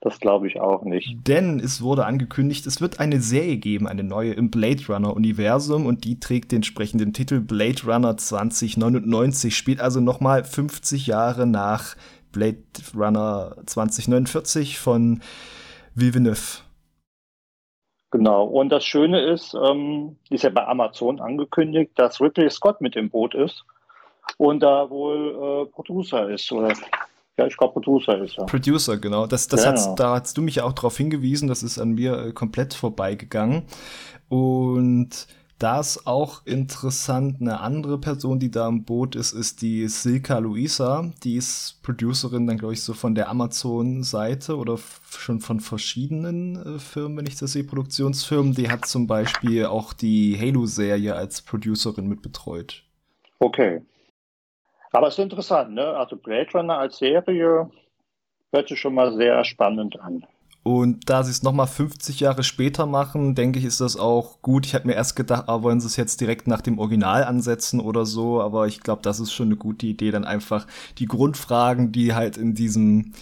[0.03, 1.27] Das glaube ich auch nicht.
[1.27, 5.85] Denn es wurde angekündigt, es wird eine Serie geben, eine neue im Blade Runner Universum
[5.85, 11.95] und die trägt den entsprechenden Titel Blade Runner 2099, spielt also nochmal 50 Jahre nach
[12.31, 12.63] Blade
[12.95, 15.21] Runner 2049 von
[15.93, 16.63] Villeneuve.
[18.11, 22.97] Genau, und das Schöne ist, ähm, ist ja bei Amazon angekündigt, dass Ridley Scott mit
[22.97, 23.63] im Boot ist
[24.37, 26.73] und da wohl äh, Producer ist oder
[27.37, 28.45] ja, ich glaube, Producer ist er.
[28.45, 29.25] Producer, genau.
[29.25, 29.71] Das, das genau.
[29.71, 32.73] Hast, da hast du mich ja auch darauf hingewiesen, das ist an mir äh, komplett
[32.73, 33.63] vorbeigegangen.
[34.27, 35.27] Und
[35.61, 40.39] da ist auch interessant, eine andere Person, die da im Boot ist, ist die Silka
[40.39, 41.11] Luisa.
[41.23, 46.79] Die ist Producerin dann, glaube ich, so von der Amazon-Seite oder schon von verschiedenen äh,
[46.79, 48.53] Firmen, wenn ich das sehe, Produktionsfirmen.
[48.53, 52.83] Die hat zum Beispiel auch die Halo-Serie als Producerin mitbetreut.
[53.37, 53.81] Okay.
[54.91, 55.85] Aber es ist interessant, ne?
[55.95, 57.69] Also Blade Runner als Serie
[58.51, 60.25] hört sich schon mal sehr spannend an.
[60.63, 64.65] Und da sie es nochmal 50 Jahre später machen, denke ich, ist das auch gut.
[64.65, 67.79] Ich hätte mir erst gedacht, ah, wollen sie es jetzt direkt nach dem Original ansetzen
[67.79, 70.67] oder so, aber ich glaube, das ist schon eine gute Idee, dann einfach
[70.99, 73.13] die Grundfragen, die halt in diesem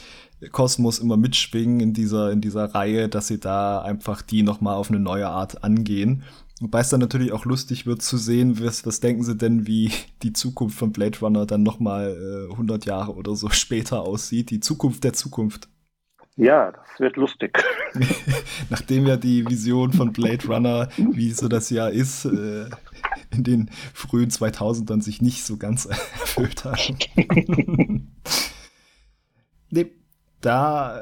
[0.52, 4.90] Kosmos immer mitschwingen, in dieser, in dieser Reihe, dass sie da einfach die nochmal auf
[4.90, 6.24] eine neue Art angehen.
[6.62, 9.92] Wobei es dann natürlich auch lustig wird zu sehen, was, was denken sie denn, wie
[10.24, 14.50] die Zukunft von Blade Runner dann nochmal äh, 100 Jahre oder so später aussieht.
[14.50, 15.70] Die Zukunft der Zukunft.
[16.40, 17.62] Ja, das wird lustig.
[18.70, 22.70] Nachdem ja die Vision von Blade Runner, wie so das Jahr ist, äh,
[23.30, 26.80] in den frühen 2000ern sich nicht so ganz erfüllt hat.
[29.70, 29.92] nee,
[30.40, 31.02] da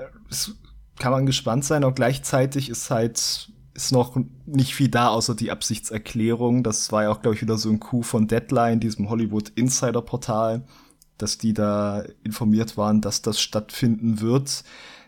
[0.98, 1.84] kann man gespannt sein.
[1.84, 6.64] Auch gleichzeitig ist halt ist noch nicht viel da, außer die Absichtserklärung.
[6.64, 10.02] Das war ja auch, glaube ich, wieder so ein Coup von Deadline, diesem Hollywood Insider
[10.02, 10.66] Portal,
[11.20, 14.64] dass die da informiert waren, dass das stattfinden wird.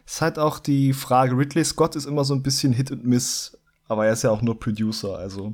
[0.09, 3.05] Es ist halt auch die Frage, Ridley Scott ist immer so ein bisschen Hit und
[3.05, 3.55] Miss,
[3.87, 5.53] aber er ist ja auch nur Producer, also.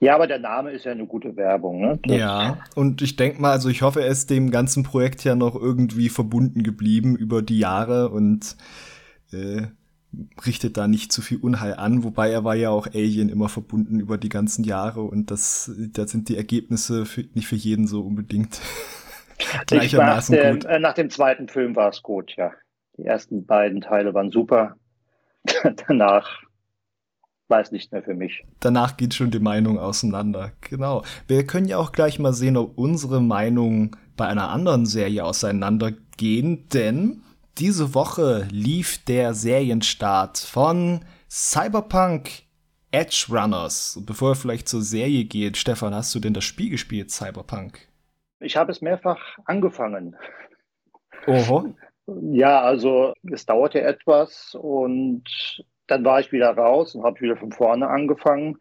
[0.00, 2.00] Ja, aber der Name ist ja eine gute Werbung, ne?
[2.02, 5.36] Das ja, und ich denke mal, also ich hoffe, er ist dem ganzen Projekt ja
[5.36, 8.56] noch irgendwie verbunden geblieben über die Jahre und
[9.30, 9.68] äh,
[10.44, 14.00] richtet da nicht zu viel Unheil an, wobei er war ja auch Alien immer verbunden
[14.00, 18.00] über die ganzen Jahre und das, da sind die Ergebnisse für, nicht für jeden so
[18.00, 18.60] unbedingt
[19.68, 20.64] gleichermaßen nach gut.
[20.64, 22.50] Äh, nach dem zweiten Film war es gut, ja.
[22.96, 24.76] Die ersten beiden Teile waren super.
[25.88, 26.42] Danach
[27.48, 28.44] war es nicht mehr für mich.
[28.60, 30.52] Danach geht schon die Meinung auseinander.
[30.62, 31.04] Genau.
[31.28, 36.68] Wir können ja auch gleich mal sehen, ob unsere Meinungen bei einer anderen Serie auseinandergehen,
[36.72, 37.22] denn
[37.58, 42.30] diese Woche lief der Serienstart von Cyberpunk
[42.90, 44.02] Edge Runners.
[44.06, 47.88] bevor er vielleicht zur Serie geht, Stefan, hast du denn das Spiel gespielt, Cyberpunk?
[48.40, 50.16] Ich habe es mehrfach angefangen.
[51.26, 51.74] Oho.
[52.06, 55.24] Ja, also es dauerte etwas und
[55.86, 58.58] dann war ich wieder raus und habe wieder von vorne angefangen.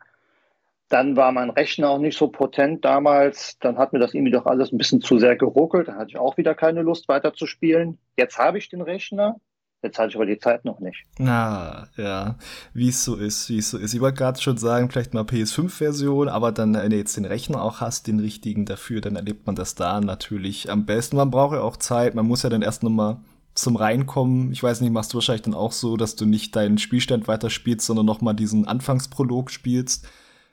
[0.89, 3.57] Dann war mein Rechner auch nicht so potent damals.
[3.59, 5.87] Dann hat mir das irgendwie doch alles ein bisschen zu sehr geruckelt.
[5.87, 7.97] Dann hatte ich auch wieder keine Lust weiter zu spielen.
[8.17, 9.39] Jetzt habe ich den Rechner.
[9.81, 11.03] Jetzt hatte ich aber die Zeit noch nicht.
[11.19, 12.35] Na, ja,
[12.73, 13.93] wie es so ist, wie es so ist.
[13.93, 17.61] Ich wollte gerade schon sagen, vielleicht mal PS5-Version, aber dann, wenn du jetzt den Rechner
[17.61, 21.17] auch hast, den richtigen dafür, dann erlebt man das da natürlich am besten.
[21.17, 23.17] Man braucht ja auch Zeit, man muss ja dann erst nochmal
[23.55, 24.51] zum Reinkommen.
[24.51, 27.85] Ich weiß nicht, machst du wahrscheinlich dann auch so, dass du nicht deinen Spielstand weiterspielst,
[27.85, 30.07] sondern nochmal diesen Anfangsprolog spielst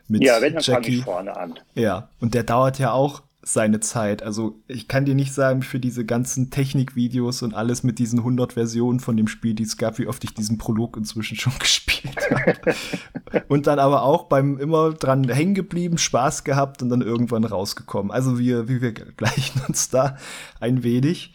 [0.09, 0.99] mit ja, wenn, dann Jackie.
[0.99, 1.59] Ich vorne an.
[1.75, 4.23] Ja, und der dauert ja auch seine Zeit.
[4.23, 8.53] Also ich kann dir nicht sagen, für diese ganzen Technikvideos und alles mit diesen 100
[8.53, 12.17] Versionen von dem Spiel, die es gab, wie oft ich diesen Prolog inzwischen schon gespielt
[12.31, 12.75] habe.
[13.49, 18.13] und dann aber auch beim immer dran hängen geblieben, Spaß gehabt und dann irgendwann rausgekommen.
[18.13, 20.17] Also wir, wie wir gleichen uns da
[20.61, 21.35] ein wenig.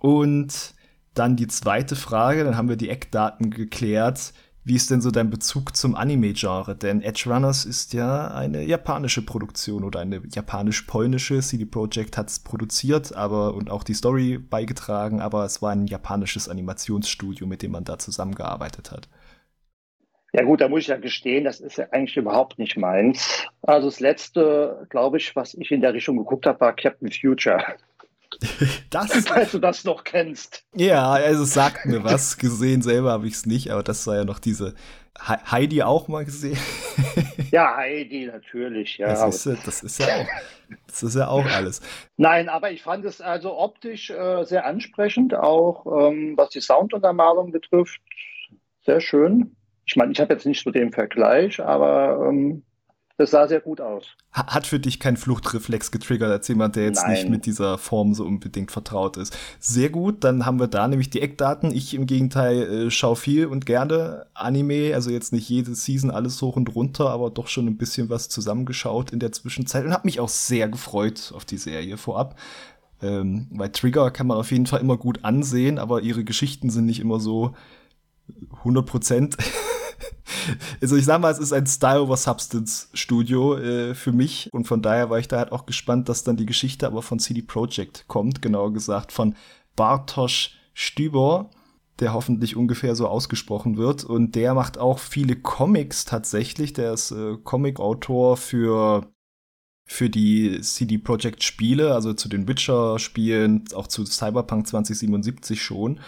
[0.00, 0.74] Und
[1.18, 4.32] dann die zweite Frage, dann haben wir die Eckdaten geklärt
[4.64, 6.76] Wie ist denn so dein Bezug zum Anime-Genre?
[6.76, 11.40] Denn Edge Runners ist ja eine japanische Produktion oder eine japanisch-polnische.
[11.40, 15.86] CD Projekt hat es produziert, aber und auch die Story beigetragen, aber es war ein
[15.86, 19.08] japanisches Animationsstudio, mit dem man da zusammengearbeitet hat.
[20.34, 23.46] Ja gut, da muss ich ja gestehen, das ist ja eigentlich überhaupt nicht meins.
[23.62, 27.64] Also das letzte, glaube ich, was ich in der Richtung geguckt habe, war Captain Future.
[28.90, 30.64] Das, falls du das noch kennst.
[30.74, 32.36] Ja, also es sagt mir was.
[32.38, 34.74] Gesehen selber habe ich es nicht, aber das war ja noch diese
[35.20, 36.56] Heidi auch mal gesehen.
[37.50, 39.08] Ja, Heidi natürlich, ja.
[39.08, 40.26] Das ist, das ist, ja auch,
[40.86, 41.80] das ist ja auch alles.
[42.16, 47.50] Nein, aber ich fand es also optisch äh, sehr ansprechend, auch ähm, was die Sounduntermalung
[47.50, 48.00] betrifft.
[48.84, 49.56] Sehr schön.
[49.86, 52.62] Ich meine, ich habe jetzt nicht so den Vergleich, aber ähm,
[53.18, 54.04] das sah sehr gut aus.
[54.32, 57.14] Hat für dich keinen Fluchtreflex getriggert als jemand, der jetzt Nein.
[57.14, 59.36] nicht mit dieser Form so unbedingt vertraut ist.
[59.58, 61.74] Sehr gut, dann haben wir da nämlich die Eckdaten.
[61.74, 66.40] Ich im Gegenteil äh, schaue viel und gerne Anime, also jetzt nicht jede Season alles
[66.40, 70.06] hoch und runter, aber doch schon ein bisschen was zusammengeschaut in der Zwischenzeit und habe
[70.06, 72.38] mich auch sehr gefreut auf die Serie vorab.
[73.02, 76.86] Ähm, weil Trigger kann man auf jeden Fall immer gut ansehen, aber ihre Geschichten sind
[76.86, 77.54] nicht immer so
[78.58, 79.36] 100 Prozent
[80.80, 84.48] also ich sag mal, es ist ein Style over Substance Studio äh, für mich.
[84.52, 87.18] Und von daher war ich da halt auch gespannt, dass dann die Geschichte aber von
[87.18, 89.34] CD Projekt kommt, genauer gesagt von
[89.76, 91.50] Bartosz Stüber,
[91.98, 94.04] der hoffentlich ungefähr so ausgesprochen wird.
[94.04, 99.06] Und der macht auch viele Comics tatsächlich, der ist äh, Comic-Autor für
[99.90, 106.00] für die CD Projekt Spiele, also zu den Witcher Spielen, auch zu Cyberpunk 2077 schon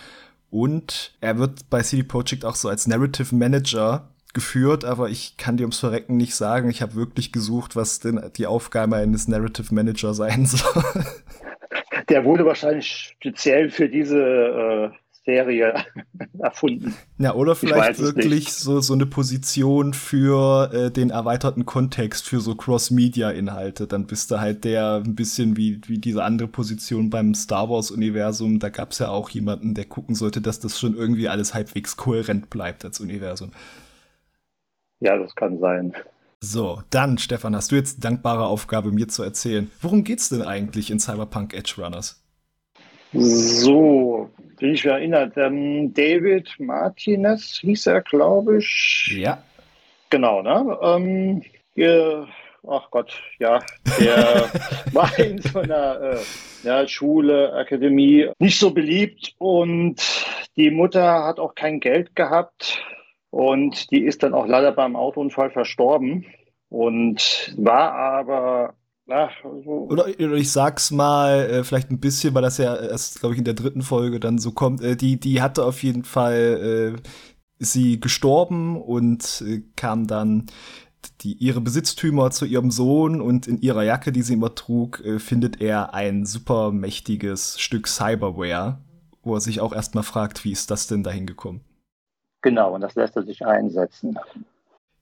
[0.50, 5.56] und er wird bei CD Projekt auch so als Narrative Manager geführt, aber ich kann
[5.56, 6.70] dir ums Verrecken nicht sagen.
[6.70, 10.84] Ich habe wirklich gesucht, was denn die Aufgabe eines Narrative Manager sein soll.
[12.08, 14.90] Der wurde wahrscheinlich speziell für diese äh,
[15.24, 15.74] Serie
[16.38, 16.94] erfunden.
[17.18, 22.54] Ja, oder vielleicht wirklich so, so eine Position für äh, den erweiterten Kontext, für so
[22.54, 23.86] Cross-Media-Inhalte.
[23.86, 28.58] Dann bist du halt der ein bisschen wie, wie diese andere Position beim Star Wars-Universum.
[28.58, 31.96] Da gab es ja auch jemanden, der gucken sollte, dass das schon irgendwie alles halbwegs
[31.96, 33.50] kohärent bleibt als Universum.
[35.00, 35.94] Ja, das kann sein.
[36.42, 39.70] So, dann, Stefan, hast du jetzt die dankbare Aufgabe, mir zu erzählen.
[39.82, 42.22] Worum geht's denn eigentlich in Cyberpunk Edge Runners?
[43.12, 45.36] So, bin ich erinnert.
[45.36, 49.16] Ähm, David Martinez hieß er, glaube ich.
[49.16, 49.42] Ja.
[50.10, 50.78] Genau, ne?
[50.82, 51.42] Ähm,
[51.74, 52.28] hier,
[52.68, 53.60] ach Gott, ja,
[53.98, 54.50] der
[54.92, 56.18] war in so einer äh,
[56.62, 59.96] ja, Schule, Akademie nicht so beliebt und
[60.56, 62.82] die Mutter hat auch kein Geld gehabt
[63.30, 66.26] und die ist dann auch leider beim Autounfall verstorben
[66.68, 68.74] und war aber
[69.12, 69.88] Ach, so.
[69.90, 73.38] oder, oder, ich sag's mal, äh, vielleicht ein bisschen, weil das ja erst, glaube ich,
[73.38, 74.82] in der dritten Folge dann so kommt.
[74.82, 77.02] Äh, die, die hatte auf jeden Fall, äh,
[77.60, 80.46] sie gestorben und äh, kam dann
[81.20, 85.18] die, ihre Besitztümer zu ihrem Sohn und in ihrer Jacke, die sie immer trug, äh,
[85.18, 88.78] findet er ein super mächtiges Stück Cyberware,
[89.22, 91.60] wo er sich auch erstmal fragt, wie ist das denn dahin gekommen?
[92.42, 94.18] Genau, und das lässt er sich einsetzen.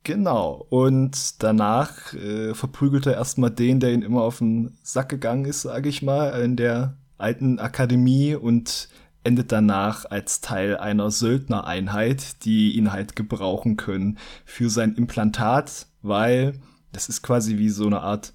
[0.09, 0.67] Genau.
[0.71, 5.61] Und danach äh, verprügelt er erstmal den, der ihn immer auf den Sack gegangen ist,
[5.61, 8.89] sage ich mal, in der alten Akademie und
[9.23, 14.17] endet danach als Teil einer Söldnereinheit, die ihn halt gebrauchen können
[14.47, 16.55] für sein Implantat, weil
[16.91, 18.33] das ist quasi wie so eine Art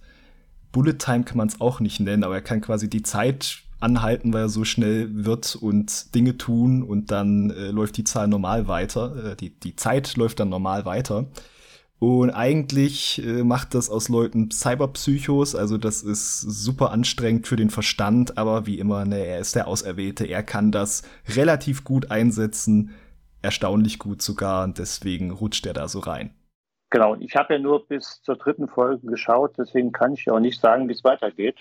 [0.72, 4.32] Bullet Time kann man es auch nicht nennen, aber er kann quasi die Zeit anhalten,
[4.32, 8.68] weil er so schnell wird und Dinge tun und dann äh, läuft die Zahl normal
[8.68, 11.26] weiter, äh, die, die Zeit läuft dann normal weiter.
[12.04, 17.70] Und eigentlich äh, macht das aus Leuten Cyberpsychos, also das ist super anstrengend für den
[17.70, 22.94] Verstand, aber wie immer, ne, er ist der Auserwählte, er kann das relativ gut einsetzen,
[23.42, 26.36] erstaunlich gut sogar, und deswegen rutscht er da so rein.
[26.90, 30.42] Genau, ich habe ja nur bis zur dritten Folge geschaut, deswegen kann ich ja auch
[30.42, 31.56] nicht sagen, wie es weitergeht.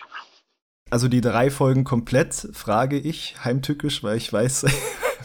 [0.91, 4.67] Also die drei Folgen komplett, frage ich heimtückisch, weil ich weiß,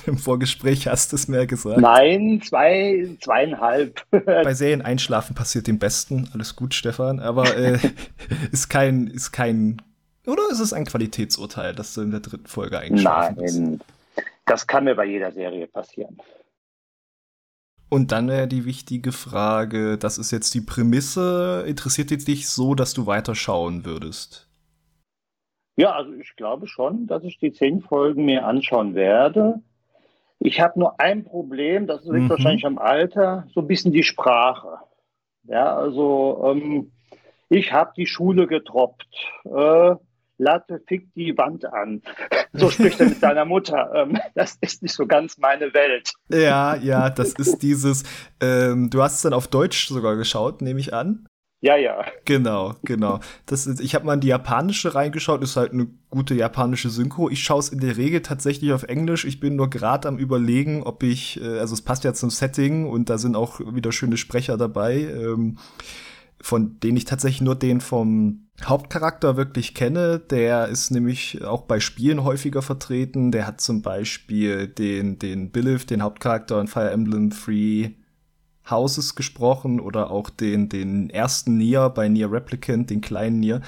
[0.07, 1.79] im Vorgespräch hast du es mir gesagt.
[1.79, 4.01] Nein, zwei, zweieinhalb.
[4.25, 6.29] Bei Serien einschlafen passiert dem Besten.
[6.33, 7.19] Alles gut, Stefan.
[7.19, 7.77] Aber äh,
[8.51, 9.81] ist kein, ist kein,
[10.25, 13.85] oder ist es ein Qualitätsurteil, dass du in der dritten Folge einschlafen Nein, bist?
[14.45, 16.17] das kann mir bei jeder Serie passieren.
[17.89, 22.93] Und dann wäre die wichtige Frage, das ist jetzt die Prämisse, interessiert dich so, dass
[22.93, 24.47] du weiterschauen würdest?
[25.77, 29.61] Ja, also ich glaube schon, dass ich die zehn Folgen mir anschauen werde.
[30.47, 32.29] Ich habe nur ein Problem, das liegt mhm.
[32.29, 34.77] wahrscheinlich am Alter, so ein bisschen die Sprache.
[35.43, 36.93] Ja, also ähm,
[37.49, 39.05] ich habe die Schule getroppt.
[39.43, 39.95] Äh,
[40.37, 42.01] Latte fickt die Wand an.
[42.53, 43.91] So spricht er mit seiner Mutter.
[43.93, 46.13] Ähm, das ist nicht so ganz meine Welt.
[46.29, 48.03] Ja, ja, das ist dieses,
[48.41, 51.27] ähm, du hast es dann auf Deutsch sogar geschaut, nehme ich an.
[51.59, 52.05] Ja, ja.
[52.25, 53.19] Genau, genau.
[53.47, 57.29] Das ist, ich habe mal in die japanische reingeschaut, ist halt eine gute japanische Synchro.
[57.29, 59.25] Ich schaue es in der Regel tatsächlich auf Englisch.
[59.25, 62.87] Ich bin nur gerade am überlegen, ob ich, äh, also es passt ja zum Setting
[62.87, 65.57] und da sind auch wieder schöne Sprecher dabei, ähm,
[66.39, 70.19] von denen ich tatsächlich nur den vom Hauptcharakter wirklich kenne.
[70.19, 73.31] Der ist nämlich auch bei Spielen häufiger vertreten.
[73.31, 77.93] Der hat zum Beispiel den, den Billif, den Hauptcharakter in Fire Emblem Free
[78.69, 83.61] Houses gesprochen oder auch den, den ersten Nier bei Nier Replicant, den kleinen Nier.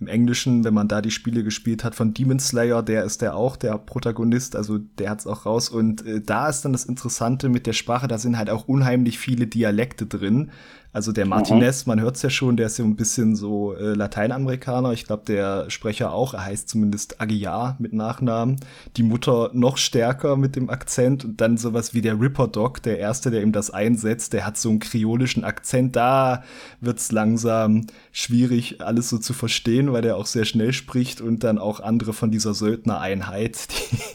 [0.00, 3.34] Im Englischen, wenn man da die Spiele gespielt hat von Demon Slayer, der ist der
[3.34, 5.70] auch, der Protagonist, also der hat's auch raus.
[5.70, 9.18] Und äh, da ist dann das Interessante mit der Sprache, da sind halt auch unheimlich
[9.18, 10.50] viele Dialekte drin.
[10.98, 11.90] Also der Martinez, mhm.
[11.90, 14.92] man hört es ja schon, der ist ja ein bisschen so äh, Lateinamerikaner.
[14.92, 18.56] Ich glaube, der Sprecher auch, er heißt zumindest Aguiar mit Nachnamen.
[18.96, 22.98] Die Mutter noch stärker mit dem Akzent und dann sowas wie der Ripper Dog, der
[22.98, 25.94] erste, der ihm das einsetzt, der hat so einen kreolischen Akzent.
[25.94, 26.42] Da
[26.80, 31.58] wird's langsam schwierig, alles so zu verstehen, weil der auch sehr schnell spricht und dann
[31.58, 33.68] auch andere von dieser Söldnereinheit,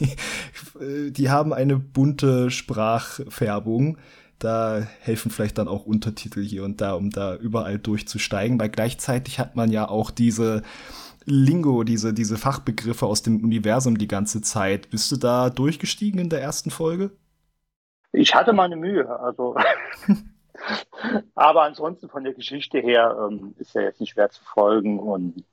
[0.80, 3.96] die, die haben eine bunte Sprachfärbung
[4.44, 9.38] da helfen vielleicht dann auch Untertitel hier und da, um da überall durchzusteigen, weil gleichzeitig
[9.38, 10.62] hat man ja auch diese
[11.24, 14.90] Lingo, diese, diese Fachbegriffe aus dem Universum die ganze Zeit.
[14.90, 17.10] Bist du da durchgestiegen in der ersten Folge?
[18.12, 19.56] Ich hatte meine Mühe, also.
[21.34, 25.44] Aber ansonsten von der Geschichte her ähm, ist ja jetzt nicht schwer zu folgen und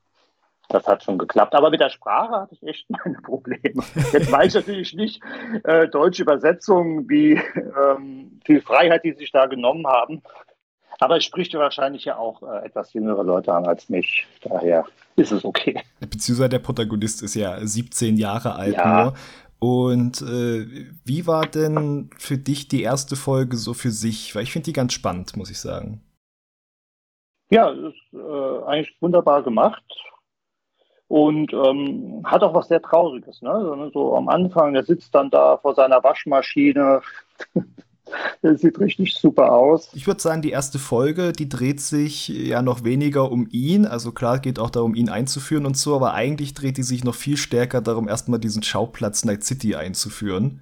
[0.72, 1.54] das hat schon geklappt.
[1.54, 3.82] Aber mit der Sprache hatte ich echt meine Probleme.
[4.12, 5.22] Jetzt weiß ich natürlich nicht
[5.64, 10.22] äh, deutsche Übersetzungen, wie ähm, viel Freiheit die sich da genommen haben.
[10.98, 14.26] Aber es spricht wahrscheinlich ja auch äh, etwas jüngere Leute an als mich.
[14.42, 14.84] Daher
[15.16, 15.80] ist es okay.
[16.00, 19.04] Beziehungsweise der Protagonist ist ja 17 Jahre alt ja.
[19.04, 19.14] nur.
[19.58, 24.34] Und äh, wie war denn für dich die erste Folge so für sich?
[24.34, 26.02] Weil ich finde die ganz spannend, muss ich sagen.
[27.50, 29.84] Ja, ist äh, eigentlich wunderbar gemacht
[31.12, 33.42] und ähm, hat auch was sehr Trauriges.
[33.42, 33.90] Ne?
[33.92, 37.02] So am Anfang, der sitzt dann da vor seiner Waschmaschine.
[38.42, 39.88] Der sieht richtig super aus.
[39.94, 43.86] Ich würde sagen, die erste Folge, die dreht sich ja noch weniger um ihn.
[43.86, 47.14] Also klar, geht auch darum, ihn einzuführen und so, aber eigentlich dreht die sich noch
[47.14, 50.60] viel stärker darum, erstmal diesen Schauplatz Night City einzuführen.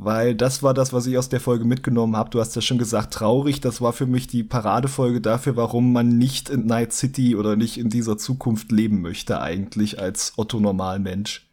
[0.00, 2.30] Weil das war das, was ich aus der Folge mitgenommen habe.
[2.30, 3.60] Du hast ja schon gesagt, traurig.
[3.60, 7.78] Das war für mich die Paradefolge dafür, warum man nicht in Night City oder nicht
[7.78, 11.48] in dieser Zukunft leben möchte, eigentlich als Otto Normalmensch.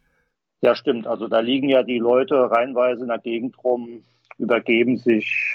[0.60, 1.08] Ja, stimmt.
[1.08, 4.04] Also da liegen ja die Leute reinweise in der Gegend rum,
[4.38, 5.52] übergeben sich,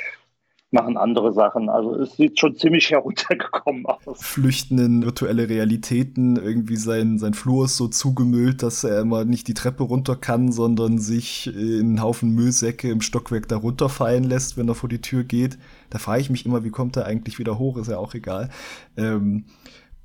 [0.72, 1.70] machen andere Sachen.
[1.70, 4.20] Also es sieht schon ziemlich heruntergekommen aus.
[4.20, 9.48] Flüchten in virtuelle Realitäten, irgendwie sein, sein Flur ist so zugemüllt, dass er immer nicht
[9.48, 14.58] die Treppe runter kann, sondern sich in einen Haufen Müllsäcke im Stockwerk da runterfallen lässt,
[14.58, 15.58] wenn er vor die Tür geht.
[15.90, 18.50] Da frage ich mich immer, wie kommt er eigentlich wieder hoch, ist ja auch egal.
[18.98, 19.46] Ähm,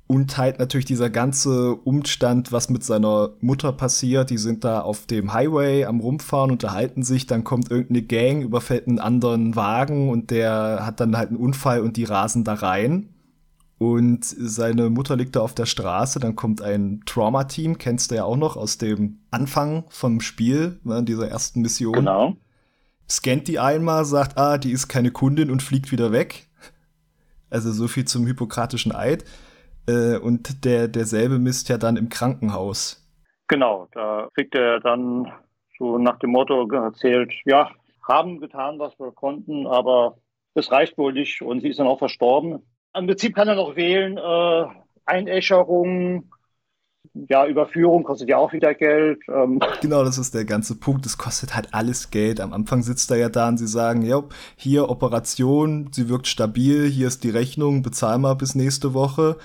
[0.07, 4.29] und halt natürlich dieser ganze Umstand, was mit seiner Mutter passiert.
[4.29, 8.87] Die sind da auf dem Highway am Rumfahren, unterhalten sich, dann kommt irgendeine Gang, überfällt
[8.87, 13.09] einen anderen Wagen und der hat dann halt einen Unfall und die rasen da rein.
[13.79, 18.23] Und seine Mutter liegt da auf der Straße, dann kommt ein Trauma-Team, kennst du ja
[18.23, 21.93] auch noch aus dem Anfang vom Spiel, ne, dieser ersten Mission.
[21.93, 22.37] Genau.
[23.09, 26.47] Scannt die einmal, sagt, ah, die ist keine Kundin und fliegt wieder weg.
[27.49, 29.25] Also so viel zum hippokratischen Eid.
[29.87, 33.03] Äh, und der, derselbe misst ja dann im Krankenhaus.
[33.47, 35.31] Genau, da kriegt er dann
[35.77, 37.71] so nach dem Motto erzählt, ja,
[38.07, 40.17] haben getan, was wir konnten, aber
[40.53, 42.59] es reicht wohl nicht und sie ist dann auch verstorben.
[42.95, 44.65] Im Prinzip kann er noch wählen, äh,
[45.05, 46.29] Einäscherung,
[47.29, 49.19] ja, Überführung kostet ja auch wieder Geld.
[49.27, 49.59] Ähm.
[49.81, 51.05] Genau, das ist der ganze Punkt.
[51.05, 52.39] Es kostet halt alles Geld.
[52.39, 54.23] Am Anfang sitzt er ja da und sie sagen, ja,
[54.55, 59.37] hier Operation, sie wirkt stabil, hier ist die Rechnung, bezahl mal bis nächste Woche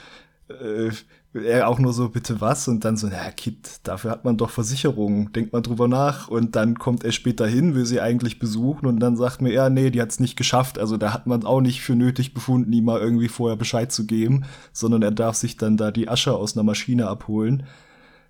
[0.49, 0.91] äh,
[1.35, 2.69] er auch nur so, bitte was?
[2.69, 6.29] Und dann so, na, Kid, dafür hat man doch Versicherungen, denkt mal drüber nach.
[6.29, 9.71] Und dann kommt er später hin, will sie eigentlich besuchen und dann sagt mir, ja,
[9.71, 10.79] nee, die hat's nicht geschafft.
[10.79, 14.07] Also da hat man auch nicht für nötig befunden, ihm mal irgendwie vorher Bescheid zu
[14.07, 17.65] geben, sondern er darf sich dann da die Asche aus einer Maschine abholen.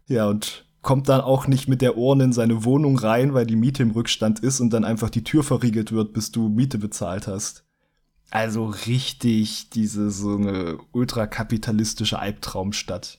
[0.07, 3.57] Ja, und kommt dann auch nicht mit der Ohren in seine Wohnung rein, weil die
[3.57, 7.27] Miete im Rückstand ist und dann einfach die Tür verriegelt wird, bis du Miete bezahlt
[7.27, 7.65] hast.
[8.33, 13.19] Also richtig diese so eine ultrakapitalistische Albtraumstadt.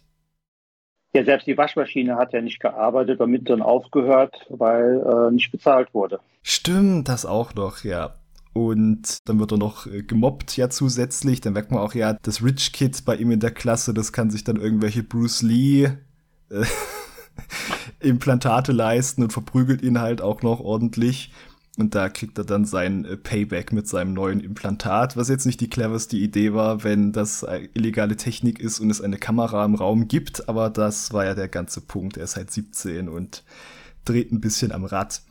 [1.13, 5.93] Ja, selbst die Waschmaschine hat ja nicht gearbeitet, damit dann aufgehört, weil äh, nicht bezahlt
[5.93, 6.19] wurde.
[6.41, 8.15] Stimmt, das auch noch, ja.
[8.53, 11.41] Und dann wird er noch äh, gemobbt ja zusätzlich.
[11.41, 14.31] Dann merkt man auch ja, das Rich Kid bei ihm in der Klasse, das kann
[14.31, 15.91] sich dann irgendwelche Bruce Lee
[16.49, 16.65] äh,
[17.99, 21.31] Implantate leisten und verprügelt ihn halt auch noch ordentlich.
[21.77, 25.59] Und da kriegt er dann sein äh, Payback mit seinem neuen Implantat, was jetzt nicht
[25.59, 29.73] die cleverste Idee war, wenn das äh, illegale Technik ist und es eine Kamera im
[29.73, 32.17] Raum gibt, aber das war ja der ganze Punkt.
[32.17, 33.43] Er ist halt 17 und
[34.05, 35.23] dreht ein bisschen am Rad.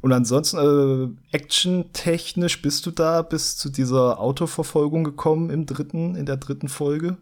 [0.00, 6.24] Und ansonsten, äh, action-technisch bist du da bis zu dieser Autoverfolgung gekommen im dritten, in
[6.24, 7.18] der dritten Folge?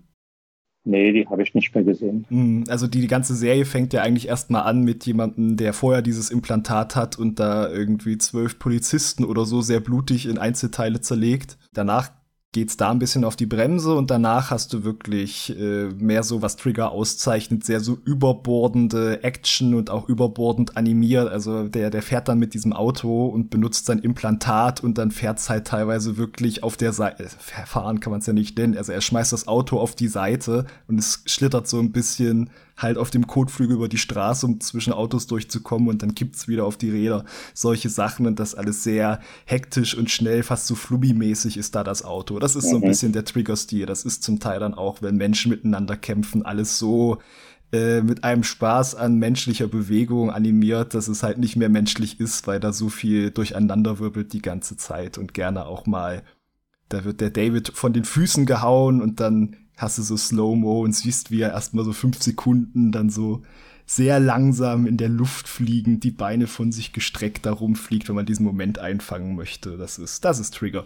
[0.85, 2.27] Nee, die habe ich nicht mehr gesehen.
[2.29, 6.03] Hm, also die, die ganze Serie fängt ja eigentlich erstmal an mit jemandem, der vorher
[6.03, 11.57] dieses Implantat hat und da irgendwie zwölf Polizisten oder so sehr blutig in Einzelteile zerlegt.
[11.73, 12.11] Danach
[12.55, 16.41] geht's da ein bisschen auf die Bremse und danach hast du wirklich äh, mehr so,
[16.41, 21.29] was Trigger auszeichnet, sehr so überbordende Action und auch überbordend animiert.
[21.29, 25.51] Also der, der fährt dann mit diesem Auto und benutzt sein Implantat und dann fährt's
[25.51, 28.93] halt teilweise wirklich auf der Seite, äh, fahren kann man es ja nicht nennen, also
[28.93, 33.11] er schmeißt das Auto auf die Seite und es schlittert so ein bisschen halt auf
[33.11, 36.91] dem Kotflügel über die Straße, um zwischen Autos durchzukommen und dann kippt's wieder auf die
[36.91, 37.25] Räder.
[37.53, 42.05] Solche Sachen und das alles sehr hektisch und schnell, fast so flubby-mäßig ist da das
[42.05, 42.39] Auto.
[42.39, 42.71] Das ist mhm.
[42.71, 42.89] so ein mhm.
[42.89, 43.87] bisschen der Trigger-Stil.
[43.87, 47.19] Das ist zum Teil dann auch, wenn Menschen miteinander kämpfen, alles so
[47.73, 52.47] äh, mit einem Spaß an menschlicher Bewegung animiert, dass es halt nicht mehr menschlich ist,
[52.47, 56.23] weil da so viel durcheinander wirbelt die ganze Zeit und gerne auch mal
[56.89, 60.93] da wird der David von den Füßen gehauen und dann hast du so Slow-Mo und
[60.93, 63.43] siehst, wie er erstmal so fünf Sekunden dann so
[63.87, 68.27] sehr langsam in der Luft fliegend die Beine von sich gestreckt da rumfliegt, wenn man
[68.27, 69.77] diesen Moment einfangen möchte.
[69.77, 70.85] Das ist, das ist Trigger.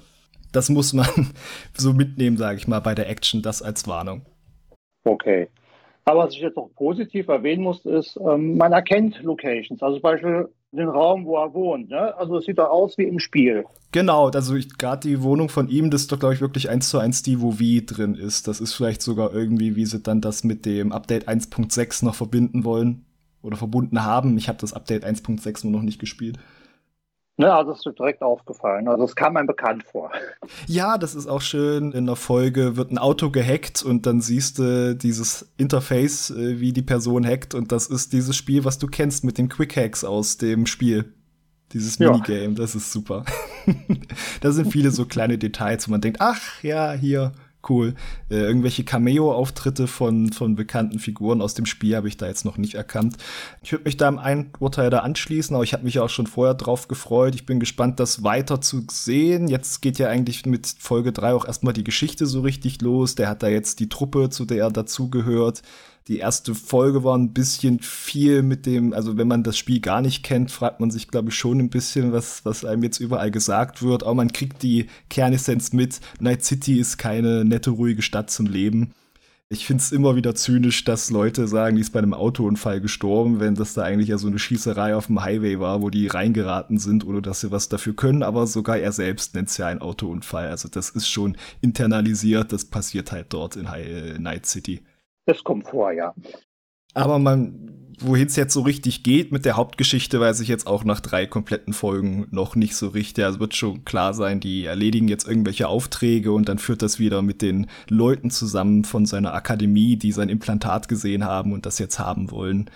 [0.52, 1.06] Das muss man
[1.76, 4.22] so mitnehmen, sage ich mal, bei der Action, das als Warnung.
[5.04, 5.48] Okay.
[6.04, 9.82] Aber was ich jetzt noch positiv erwähnen muss, ist, ähm, man erkennt Locations.
[9.82, 11.88] Also zum Beispiel den Raum, wo er wohnt.
[11.90, 12.14] Ne?
[12.16, 13.64] Also es sieht doch aus wie im Spiel.
[13.92, 16.98] Genau, also gerade die Wohnung von ihm, das ist doch, glaube ich, wirklich eins zu
[16.98, 18.48] eins die, wo V drin ist.
[18.48, 22.64] Das ist vielleicht sogar irgendwie, wie sie dann das mit dem Update 1.6 noch verbinden
[22.64, 23.06] wollen
[23.42, 24.36] oder verbunden haben.
[24.36, 26.38] Ich habe das Update 1.6 nur noch nicht gespielt.
[27.40, 28.88] Ne, also ist direkt aufgefallen.
[28.88, 30.10] Also es kam einem bekannt vor.
[30.66, 31.92] Ja, das ist auch schön.
[31.92, 36.72] In der Folge wird ein Auto gehackt und dann siehst du dieses Interface, äh, wie
[36.72, 37.54] die Person hackt.
[37.54, 41.14] Und das ist dieses Spiel, was du kennst mit den Quick Hacks aus dem Spiel.
[41.72, 42.10] Dieses ja.
[42.10, 43.24] Minigame, das ist super.
[44.40, 47.30] da sind viele so kleine Details, wo man denkt, ach ja, hier,
[47.68, 47.94] cool.
[48.30, 52.58] Äh, irgendwelche Cameo-Auftritte von, von bekannten Figuren aus dem Spiel habe ich da jetzt noch
[52.58, 53.16] nicht erkannt.
[53.62, 56.26] Ich würde mich da im einen Urteil da anschließen, aber ich habe mich auch schon
[56.26, 57.34] vorher drauf gefreut.
[57.34, 59.48] Ich bin gespannt, das weiter zu sehen.
[59.48, 63.14] Jetzt geht ja eigentlich mit Folge 3 auch erstmal die Geschichte so richtig los.
[63.14, 65.62] Der hat da jetzt die Truppe, zu der er dazugehört
[66.08, 70.00] die erste Folge war ein bisschen viel mit dem, also wenn man das Spiel gar
[70.00, 73.30] nicht kennt, fragt man sich, glaube ich, schon ein bisschen, was, was einem jetzt überall
[73.30, 74.04] gesagt wird.
[74.04, 76.00] Aber man kriegt die Kernessenz mit.
[76.18, 78.94] Night City ist keine nette, ruhige Stadt zum Leben.
[79.50, 83.40] Ich finde es immer wieder zynisch, dass Leute sagen, die ist bei einem Autounfall gestorben,
[83.40, 86.78] wenn das da eigentlich ja so eine Schießerei auf dem Highway war, wo die reingeraten
[86.78, 88.22] sind, ohne dass sie was dafür können.
[88.22, 90.48] Aber sogar er selbst nennt es ja einen Autounfall.
[90.48, 94.82] Also das ist schon internalisiert, das passiert halt dort in High Night City.
[95.28, 96.14] Das kommt vor, ja.
[96.94, 100.84] Aber man, wohin es jetzt so richtig geht mit der Hauptgeschichte, weiß ich jetzt auch
[100.84, 103.26] nach drei kompletten Folgen noch nicht so richtig.
[103.26, 107.20] Also wird schon klar sein, die erledigen jetzt irgendwelche Aufträge und dann führt das wieder
[107.20, 111.98] mit den Leuten zusammen von seiner Akademie, die sein Implantat gesehen haben und das jetzt
[111.98, 112.70] haben wollen.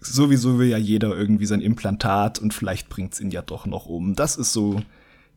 [0.00, 3.84] Sowieso will ja jeder irgendwie sein Implantat und vielleicht bringt es ihn ja doch noch
[3.84, 4.14] um.
[4.14, 4.80] Das ist so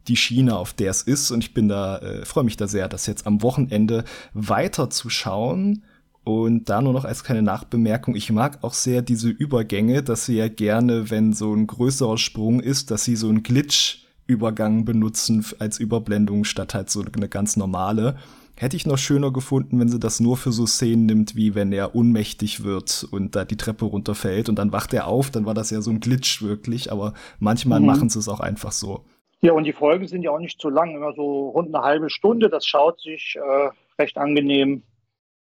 [0.07, 2.87] die Schiene, auf der es ist und ich bin da, äh, freue mich da sehr,
[2.87, 5.83] das jetzt am Wochenende weiter zu schauen.
[6.27, 10.35] Und da nur noch als kleine Nachbemerkung, ich mag auch sehr diese Übergänge, dass sie
[10.35, 15.79] ja gerne, wenn so ein größerer Sprung ist, dass sie so einen Glitch-Übergang benutzen als
[15.79, 18.17] Überblendung statt halt so eine ganz normale.
[18.57, 21.71] Hätte ich noch schöner gefunden, wenn sie das nur für so Szenen nimmt, wie wenn
[21.71, 25.53] er ohnmächtig wird und da die Treppe runterfällt und dann wacht er auf, dann war
[25.53, 27.85] das ja so ein Glitch wirklich, aber manchmal mhm.
[27.85, 29.05] machen sie es auch einfach so.
[29.39, 32.09] Ja, und die Folgen sind ja auch nicht zu lang, immer so rund eine halbe
[32.09, 34.83] Stunde, das schaut sich äh, recht angenehm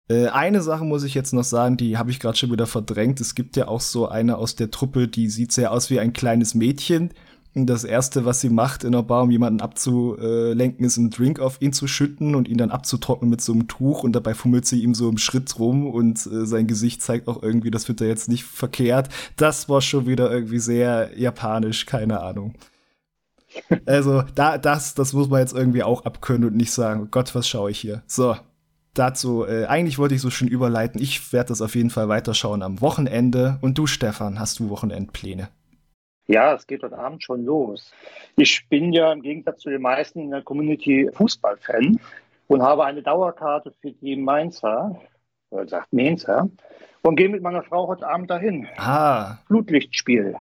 [0.08, 3.20] äh, eine Sache muss ich jetzt noch sagen, die habe ich gerade schon wieder verdrängt.
[3.20, 6.12] Es gibt ja auch so eine aus der Truppe, die sieht sehr aus wie ein
[6.12, 7.12] kleines Mädchen.
[7.54, 11.38] Und das erste, was sie macht in der Bar, um jemanden abzulenken, ist einen Drink
[11.38, 14.04] auf ihn zu schütten und ihn dann abzutrocknen mit so einem Tuch.
[14.04, 17.42] Und dabei fummelt sie ihm so im Schritt rum und äh, sein Gesicht zeigt auch
[17.42, 19.10] irgendwie, das wird er jetzt nicht verkehrt.
[19.36, 22.54] Das war schon wieder irgendwie sehr japanisch, keine Ahnung.
[23.84, 27.34] Also, da, das, das muss man jetzt irgendwie auch abkönnen und nicht sagen, oh Gott,
[27.34, 28.02] was schaue ich hier?
[28.06, 28.34] So,
[28.94, 31.00] dazu, äh, eigentlich wollte ich so schön überleiten.
[31.00, 33.58] Ich werde das auf jeden Fall weiterschauen am Wochenende.
[33.60, 35.48] Und du, Stefan, hast du Wochenendpläne?
[36.28, 37.92] Ja, es geht heute Abend schon los.
[38.36, 41.98] Ich bin ja im Gegensatz zu den meisten in der Community Fußballfan
[42.46, 45.00] und habe eine Dauerkarte für die Mainzer,
[45.50, 46.48] oder sagt Mainzer.
[47.02, 48.68] Und gehe mit meiner Frau heute Abend dahin.
[48.76, 49.38] Ah.
[49.46, 50.36] Flutlichtspiel.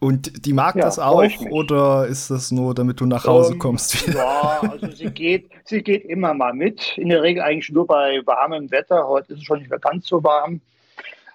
[0.00, 3.58] Und die mag ja, das auch oder ist das nur, damit du nach Hause ähm,
[3.58, 4.06] kommst?
[4.08, 6.96] Ja, also sie geht, sie geht immer mal mit.
[6.96, 9.06] In der Regel eigentlich nur bei warmem Wetter.
[9.06, 10.62] Heute ist es schon nicht mehr ganz so warm.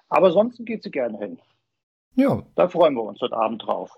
[0.08, 1.38] Aber sonst geht sie gerne hin.
[2.16, 2.42] Ja.
[2.56, 3.96] Da freuen wir uns heute Abend drauf.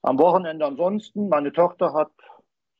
[0.00, 2.10] Am Wochenende ansonsten, meine Tochter hat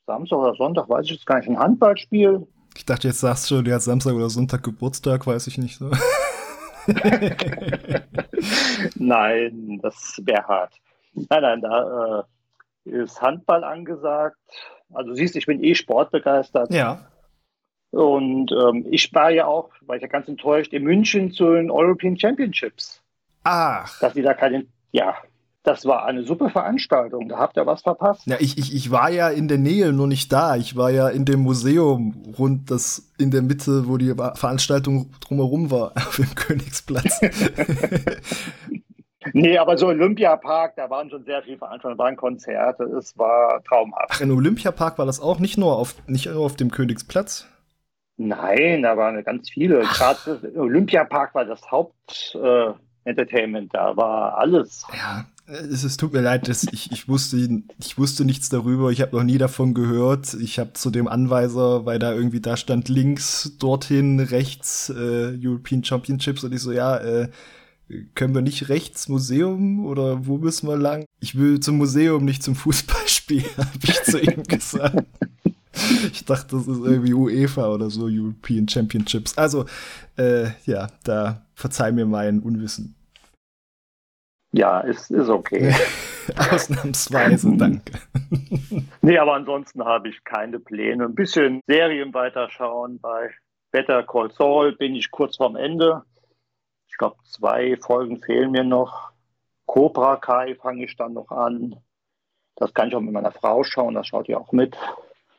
[0.06, 2.46] Samstag oder Sonntag, weiß ich jetzt gar nicht, ein Handballspiel.
[2.76, 5.76] Ich dachte, jetzt sagst du, die hat Samstag oder Sonntag Geburtstag, weiß ich nicht.
[5.76, 5.90] So.
[8.94, 10.72] nein, das wäre hart.
[11.16, 12.24] Nein, nein, da
[12.84, 14.36] äh, ist Handball angesagt.
[14.92, 16.72] Also siehst, ich bin eh sportbegeistert.
[16.72, 17.08] Ja.
[17.90, 21.70] Und ähm, ich war ja auch, war ich ja ganz enttäuscht, in München zu den
[21.70, 23.02] European Championships.
[23.44, 23.98] Ach.
[24.00, 25.16] Dass die da keine, ja,
[25.62, 27.28] das war eine super Veranstaltung.
[27.28, 28.26] Da habt ihr was verpasst.
[28.26, 30.56] Ja, ich, ich, ich war ja in der Nähe, nur nicht da.
[30.56, 35.70] Ich war ja in dem Museum rund das in der Mitte, wo die Veranstaltung drumherum
[35.70, 37.20] war, auf dem Königsplatz.
[39.36, 44.10] nee, aber so Olympiapark, da waren schon sehr viele Veranstaltungen, waren Konzerte, es war traumhaft.
[44.10, 47.46] Ach, im Olympiapark war das auch nicht nur auf, nicht nur auf dem Königsplatz?
[48.18, 49.80] Nein, da waren ganz viele.
[49.80, 52.34] Gerade Olympiapark war das Haupt.
[52.34, 52.72] Äh,
[53.04, 54.84] da war alles.
[54.92, 57.36] Ja, es, es tut mir leid, dass ich, ich, wusste,
[57.78, 60.34] ich wusste nichts darüber, ich habe noch nie davon gehört.
[60.34, 65.84] Ich habe zu dem Anweiser, weil da irgendwie da stand links, dorthin, rechts äh, European
[65.84, 67.28] Championships und ich so, ja, äh,
[68.14, 71.04] können wir nicht rechts Museum oder wo müssen wir lang?
[71.20, 75.06] Ich will zum Museum, nicht zum Fußballspiel, habe ich zu ihm gesagt.
[76.10, 79.36] Ich dachte, das ist irgendwie UEFA oder so, European Championships.
[79.36, 79.66] Also,
[80.16, 82.94] äh, ja, da verzeih mir mein Unwissen.
[84.52, 85.74] Ja, ist, ist okay.
[86.50, 87.92] Ausnahmsweise, danke.
[89.02, 91.04] nee, aber ansonsten habe ich keine Pläne.
[91.04, 92.98] Ein bisschen Serien weiterschauen.
[92.98, 93.30] Bei
[93.70, 96.02] Better Call Saul bin ich kurz vorm Ende.
[96.96, 99.10] Ich glaube, zwei Folgen fehlen mir noch.
[99.66, 101.76] Cobra Kai fange ich dann noch an.
[102.54, 104.78] Das kann ich auch mit meiner Frau schauen, das schaut ihr auch mit.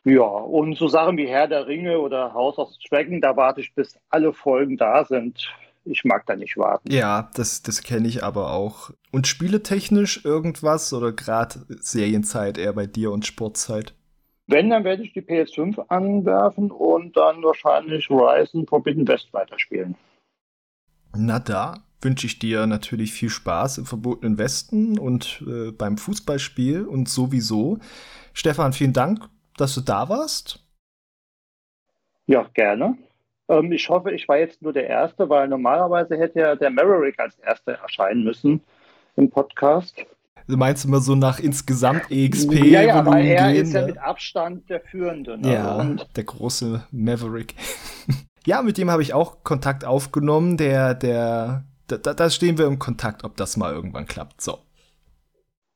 [0.03, 3.73] Ja, und so Sachen wie Herr der Ringe oder House of Dragon, da warte ich,
[3.73, 5.51] bis alle Folgen da sind.
[5.83, 6.91] Ich mag da nicht warten.
[6.91, 8.91] Ja, das, das kenne ich aber auch.
[9.11, 13.95] Und spieletechnisch irgendwas oder gerade Serienzeit eher bei dir und Sportzeit?
[14.45, 19.95] Wenn, dann werde ich die PS5 anwerfen und dann wahrscheinlich Horizon Forbidden West weiterspielen.
[21.18, 26.84] Na da wünsche ich dir natürlich viel Spaß im verbotenen Westen und äh, beim Fußballspiel
[26.86, 27.80] und sowieso.
[28.34, 30.63] Stefan, vielen Dank dass du da warst.
[32.28, 32.97] Ja, gerne.
[33.49, 37.20] Ähm, ich hoffe, ich war jetzt nur der Erste, weil normalerweise hätte ja der Maverick
[37.20, 38.61] als Erster erscheinen müssen
[39.15, 40.05] im Podcast.
[40.47, 42.53] Du meinst immer so nach insgesamt EXP?
[42.65, 43.88] Ja, ja, weil er gehen, ist ja ne?
[43.88, 45.38] mit Abstand der Führende.
[45.38, 45.53] Ne?
[45.53, 47.55] Ja, Und der große Maverick.
[48.47, 50.55] ja, mit dem habe ich auch Kontakt aufgenommen.
[50.55, 54.39] Der, der, da, da stehen wir im Kontakt, ob das mal irgendwann klappt.
[54.39, 54.59] So.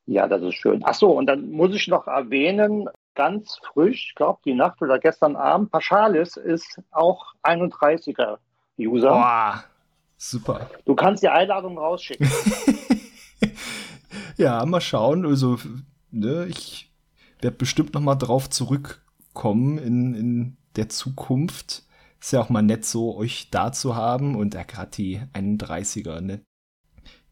[0.06, 0.82] Ja, das ist schön.
[0.86, 5.00] Ach so, und dann muss ich noch erwähnen, ganz frisch, ich glaube die Nacht oder
[5.00, 5.70] gestern Abend.
[5.70, 8.38] Paschalis ist auch 31er
[8.80, 9.10] User.
[9.10, 9.64] Boah,
[10.16, 10.70] super.
[10.86, 12.32] Du kannst die Einladung rausschicken.
[14.38, 15.26] ja, mal schauen.
[15.26, 15.58] Also,
[16.10, 16.90] ne, ich
[17.42, 21.84] werde bestimmt noch mal drauf zurückkommen in, in der Zukunft.
[22.22, 26.22] Ist ja auch mal nett so, euch da zu haben und ja, gerade die 31er,
[26.22, 26.42] ne?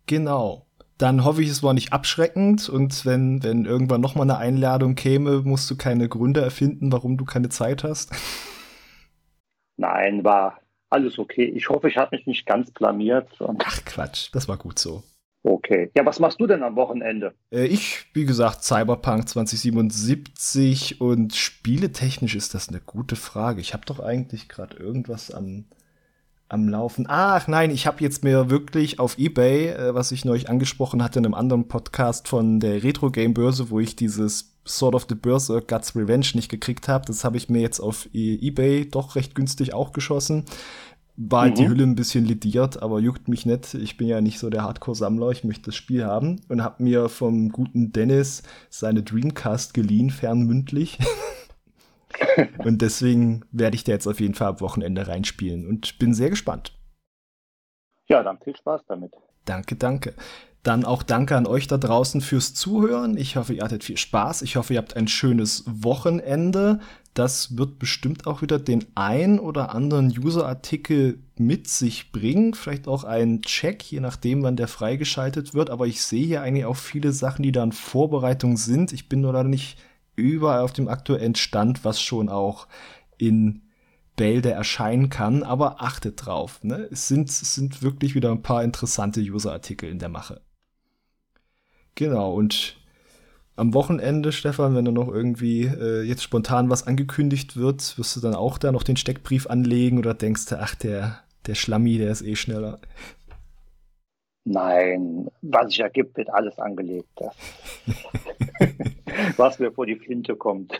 [0.08, 0.66] Genau
[1.00, 4.96] dann hoffe ich, es war nicht abschreckend und wenn, wenn irgendwann noch mal eine Einladung
[4.96, 8.12] käme, musst du keine Gründe erfinden, warum du keine Zeit hast.
[9.78, 10.60] Nein, war
[10.90, 11.46] alles okay.
[11.46, 13.30] Ich hoffe, ich habe mich nicht ganz blamiert.
[13.40, 15.04] Ach Quatsch, das war gut so.
[15.44, 15.90] Okay.
[15.96, 17.34] Ja, was machst du denn am Wochenende?
[17.52, 23.62] Äh, ich, wie gesagt, Cyberpunk 2077 und spieletechnisch ist das eine gute Frage.
[23.62, 25.66] Ich habe doch eigentlich gerade irgendwas am
[26.50, 27.06] am Laufen.
[27.08, 31.20] Ach nein, ich habe jetzt mir wirklich auf eBay, äh, was ich neulich angesprochen hatte
[31.20, 35.16] in einem anderen Podcast von der Retro Game Börse, wo ich dieses Sword of the
[35.16, 39.16] Börse Guts Revenge nicht gekriegt habe, das habe ich mir jetzt auf e eBay doch
[39.16, 40.46] recht günstig auch geschossen.
[41.22, 41.62] War halt mhm.
[41.62, 43.74] die Hülle ein bisschen lidiert, aber juckt mich nicht.
[43.74, 47.10] Ich bin ja nicht so der Hardcore-Sammler, ich möchte das Spiel haben und habe mir
[47.10, 50.98] vom guten Dennis seine Dreamcast geliehen, fernmündlich.
[52.60, 56.30] und deswegen werde ich da jetzt auf jeden Fall am Wochenende reinspielen und bin sehr
[56.30, 56.74] gespannt.
[58.08, 59.12] Ja, dann viel Spaß damit.
[59.44, 60.14] Danke, danke.
[60.64, 63.18] Dann auch danke an euch da draußen fürs Zuhören.
[63.18, 64.42] Ich hoffe, ihr hattet viel Spaß.
[64.42, 66.80] Ich hoffe, ihr habt ein schönes Wochenende.
[67.14, 72.54] Das wird bestimmt auch wieder den ein oder anderen User-Artikel mit sich bringen.
[72.54, 75.70] Vielleicht auch einen Check, je nachdem, wann der freigeschaltet wird.
[75.70, 78.94] Aber ich sehe hier eigentlich auch viele Sachen, die da in Vorbereitung sind.
[78.94, 79.78] Ich bin nur leider nicht
[80.16, 82.68] überall auf dem aktuellen Stand, was schon auch
[83.18, 83.64] in
[84.20, 86.62] Bale, der erscheinen kann, aber achtet drauf.
[86.64, 86.90] Ne?
[86.92, 90.42] Es, sind, es sind wirklich wieder ein paar interessante User-Artikel in der Mache.
[91.96, 92.79] Genau, und
[93.60, 98.22] am Wochenende, Stefan, wenn da noch irgendwie äh, jetzt spontan was angekündigt wird, wirst du
[98.22, 102.12] dann auch da noch den Steckbrief anlegen oder denkst du, ach, der, der Schlammi, der
[102.12, 102.80] ist eh schneller?
[104.46, 107.10] Nein, was sich ergibt, wird alles angelegt.
[109.38, 110.80] was mir vor die Flinte kommt.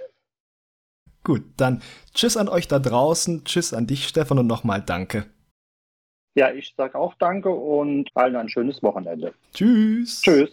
[1.24, 1.82] Gut, dann
[2.14, 5.26] tschüss an euch da draußen, tschüss an dich, Stefan, und nochmal danke.
[6.36, 9.34] Ja, ich sage auch danke und allen ein schönes Wochenende.
[9.54, 10.22] Tschüss.
[10.22, 10.52] Tschüss.